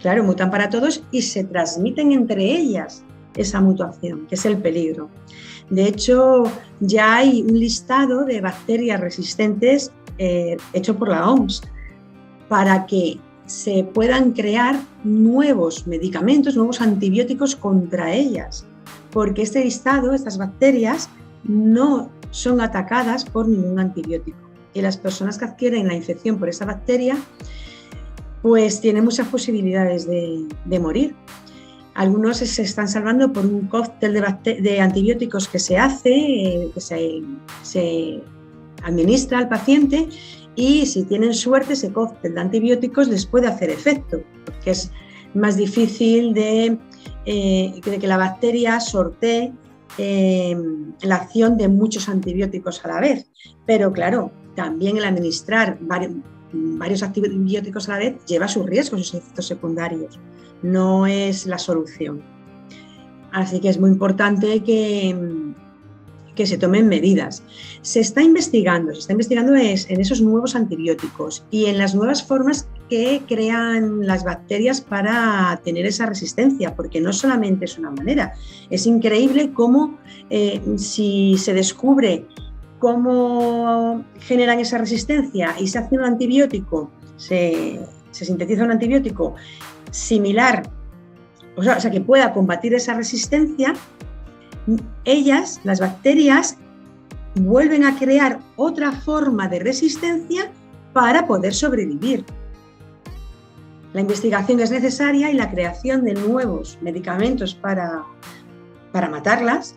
Claro, 0.00 0.24
mutan 0.24 0.50
para 0.50 0.68
todos 0.68 1.02
y 1.10 1.22
se 1.22 1.44
transmiten 1.44 2.12
entre 2.12 2.44
ellas 2.44 3.04
esa 3.34 3.60
mutación, 3.60 4.26
que 4.26 4.34
es 4.34 4.44
el 4.46 4.58
peligro. 4.58 5.10
De 5.70 5.86
hecho, 5.86 6.44
ya 6.80 7.16
hay 7.16 7.42
un 7.42 7.58
listado 7.58 8.24
de 8.24 8.40
bacterias 8.40 9.00
resistentes 9.00 9.92
eh, 10.18 10.56
hecho 10.72 10.96
por 10.96 11.08
la 11.08 11.30
OMS 11.30 11.62
para 12.48 12.86
que 12.86 13.18
se 13.46 13.84
puedan 13.84 14.32
crear 14.32 14.78
nuevos 15.04 15.86
medicamentos, 15.86 16.56
nuevos 16.56 16.80
antibióticos 16.80 17.56
contra 17.56 18.12
ellas, 18.12 18.66
porque 19.10 19.42
este 19.42 19.64
listado, 19.64 20.12
estas 20.12 20.38
bacterias, 20.38 21.08
no 21.44 22.10
son 22.30 22.60
atacadas 22.60 23.24
por 23.24 23.48
ningún 23.48 23.78
antibiótico. 23.78 24.38
Y 24.74 24.82
las 24.82 24.96
personas 24.96 25.38
que 25.38 25.46
adquieren 25.46 25.88
la 25.88 25.94
infección 25.94 26.38
por 26.38 26.48
esa 26.48 26.66
bacteria, 26.66 27.16
pues 28.42 28.80
tienen 28.80 29.04
muchas 29.04 29.28
posibilidades 29.28 30.06
de, 30.06 30.46
de 30.64 30.78
morir. 30.78 31.14
Algunos 31.98 32.36
se 32.36 32.62
están 32.62 32.86
salvando 32.86 33.32
por 33.32 33.44
un 33.44 33.66
cóctel 33.66 34.14
de, 34.14 34.80
antibióticos 34.80 35.48
que 35.48 35.58
se 35.58 35.78
hace, 35.78 36.14
eh, 36.14 36.70
que 36.72 36.80
se, 36.80 38.22
administra 38.84 39.38
al 39.38 39.48
paciente 39.48 40.08
y 40.54 40.86
si 40.86 41.02
tienen 41.02 41.34
suerte 41.34 41.72
ese 41.72 41.92
cóctel 41.92 42.34
de 42.34 42.40
antibióticos 42.40 43.08
les 43.08 43.26
puede 43.26 43.48
hacer 43.48 43.70
efecto, 43.70 44.22
porque 44.44 44.70
es 44.70 44.92
más 45.34 45.56
difícil 45.56 46.34
de, 46.34 46.78
eh, 47.26 47.80
que 47.82 48.06
la 48.06 48.16
bacteria 48.16 48.78
sortee 48.78 49.52
eh, 49.98 50.56
la 51.02 51.16
acción 51.16 51.56
de 51.56 51.66
muchos 51.66 52.08
antibióticos 52.08 52.84
a 52.84 52.88
la 52.88 53.00
vez. 53.00 53.26
Pero 53.66 53.92
claro, 53.92 54.30
también 54.54 54.98
el 54.98 55.04
administrar 55.04 55.76
varios, 55.80 56.12
varios 56.52 57.02
antibióticos 57.02 57.88
a 57.88 57.92
la 57.92 57.98
vez 57.98 58.24
lleva 58.26 58.48
sus 58.48 58.66
riesgos, 58.66 59.06
sus 59.06 59.14
efectos 59.14 59.46
secundarios 59.46 60.18
no 60.62 61.06
es 61.06 61.46
la 61.46 61.58
solución. 61.58 62.22
Así 63.32 63.60
que 63.60 63.68
es 63.68 63.78
muy 63.78 63.90
importante 63.90 64.62
que, 64.62 65.14
que 66.34 66.46
se 66.46 66.56
tomen 66.56 66.88
medidas. 66.88 67.42
Se 67.82 68.00
está 68.00 68.22
investigando, 68.22 68.92
se 68.94 69.00
está 69.00 69.12
investigando 69.12 69.54
en 69.54 70.00
esos 70.00 70.20
nuevos 70.20 70.56
antibióticos 70.56 71.44
y 71.50 71.66
en 71.66 71.78
las 71.78 71.94
nuevas 71.94 72.22
formas 72.22 72.68
que 72.88 73.22
crean 73.28 74.06
las 74.06 74.24
bacterias 74.24 74.80
para 74.80 75.60
tener 75.62 75.84
esa 75.84 76.06
resistencia, 76.06 76.74
porque 76.74 77.00
no 77.00 77.12
solamente 77.12 77.66
es 77.66 77.78
una 77.78 77.90
manera, 77.90 78.32
es 78.70 78.86
increíble 78.86 79.52
cómo 79.52 79.98
eh, 80.30 80.62
si 80.76 81.36
se 81.36 81.52
descubre 81.52 82.26
cómo 82.78 84.04
generan 84.20 84.60
esa 84.60 84.78
resistencia 84.78 85.54
y 85.58 85.68
se 85.68 85.78
hace 85.78 85.96
un 85.96 86.04
antibiótico, 86.04 86.90
se, 87.16 87.80
sintetiza 88.10 88.64
un 88.64 88.72
antibiótico 88.72 89.34
similar, 89.90 90.70
o 91.56 91.62
sea, 91.62 91.90
que 91.90 92.00
pueda 92.00 92.32
combatir 92.32 92.74
esa 92.74 92.94
resistencia, 92.94 93.74
ellas, 95.04 95.60
las 95.64 95.80
bacterias, 95.80 96.56
vuelven 97.34 97.84
a 97.84 97.98
crear 97.98 98.38
otra 98.56 98.92
forma 98.92 99.48
de 99.48 99.60
resistencia 99.60 100.50
para 100.92 101.26
poder 101.26 101.54
sobrevivir. 101.54 102.24
La 103.92 104.02
investigación 104.02 104.60
es 104.60 104.70
necesaria 104.70 105.30
y 105.30 105.34
la 105.34 105.50
creación 105.50 106.04
de 106.04 106.14
nuevos 106.14 106.78
medicamentos 106.82 107.54
para, 107.54 108.04
para 108.92 109.08
matarlas 109.08 109.74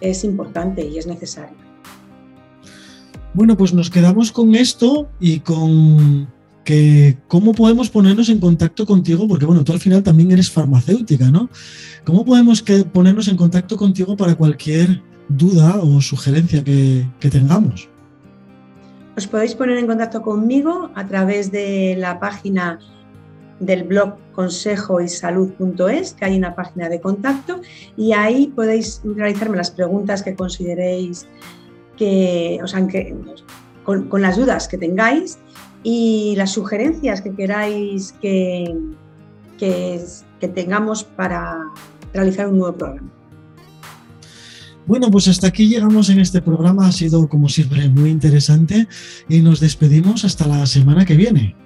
es 0.00 0.24
importante 0.24 0.84
y 0.84 0.98
es 0.98 1.06
necesaria. 1.06 1.65
Bueno, 3.36 3.54
pues 3.54 3.74
nos 3.74 3.90
quedamos 3.90 4.32
con 4.32 4.54
esto 4.54 5.10
y 5.20 5.40
con 5.40 6.26
que 6.64 7.18
cómo 7.28 7.52
podemos 7.52 7.90
ponernos 7.90 8.30
en 8.30 8.40
contacto 8.40 8.86
contigo, 8.86 9.28
porque 9.28 9.44
bueno, 9.44 9.62
tú 9.62 9.74
al 9.74 9.78
final 9.78 10.02
también 10.02 10.32
eres 10.32 10.50
farmacéutica, 10.50 11.30
¿no? 11.30 11.50
¿Cómo 12.06 12.24
podemos 12.24 12.64
ponernos 12.94 13.28
en 13.28 13.36
contacto 13.36 13.76
contigo 13.76 14.16
para 14.16 14.36
cualquier 14.36 15.02
duda 15.28 15.80
o 15.82 16.00
sugerencia 16.00 16.64
que, 16.64 17.04
tengamos? 17.30 17.90
Os 19.18 19.26
podéis 19.26 19.54
poner 19.54 19.76
en 19.76 19.86
contacto 19.86 20.22
conmigo 20.22 20.90
a 20.94 21.06
través 21.06 21.52
de 21.52 21.94
la 21.98 22.18
página 22.18 22.78
del 23.60 23.82
blog 23.82 24.14
consejoysalud.es, 24.32 26.14
que 26.14 26.24
hay 26.24 26.38
una 26.38 26.54
página 26.54 26.88
de 26.88 27.02
contacto, 27.02 27.60
y 27.98 28.14
ahí 28.14 28.46
podéis 28.46 29.02
realizarme 29.04 29.58
las 29.58 29.70
preguntas 29.70 30.22
que 30.22 30.34
consideréis 30.34 31.26
que, 31.96 32.58
o 32.62 32.66
sea, 32.66 32.86
que, 32.86 33.14
con, 33.84 34.08
con, 34.08 34.22
las 34.22 34.36
dudas 34.36 34.68
que 34.68 34.78
tengáis 34.78 35.38
y 35.82 36.34
las 36.36 36.52
sugerencias 36.52 37.20
que 37.20 37.34
queráis 37.34 38.12
que, 38.20 38.74
que, 39.58 40.00
que 40.40 40.48
tengamos 40.48 41.04
para 41.04 41.58
realizar 42.12 42.48
un 42.48 42.58
nuevo 42.58 42.76
programa. 42.76 43.10
Bueno, 44.86 45.10
pues 45.10 45.26
hasta 45.26 45.48
aquí 45.48 45.68
llegamos 45.68 46.10
en 46.10 46.20
este 46.20 46.40
programa. 46.40 46.86
Ha 46.86 46.92
sido, 46.92 47.28
como 47.28 47.48
siempre, 47.48 47.88
muy 47.88 48.10
interesante 48.10 48.86
y 49.28 49.40
nos 49.40 49.58
despedimos 49.58 50.24
hasta 50.24 50.46
la 50.46 50.64
semana 50.66 51.04
que 51.04 51.16
viene. 51.16 51.56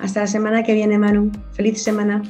Hasta 0.00 0.20
la 0.20 0.26
semana 0.28 0.62
que 0.62 0.74
viene, 0.74 0.96
Manu. 0.96 1.32
Feliz 1.52 1.82
semana. 1.82 2.22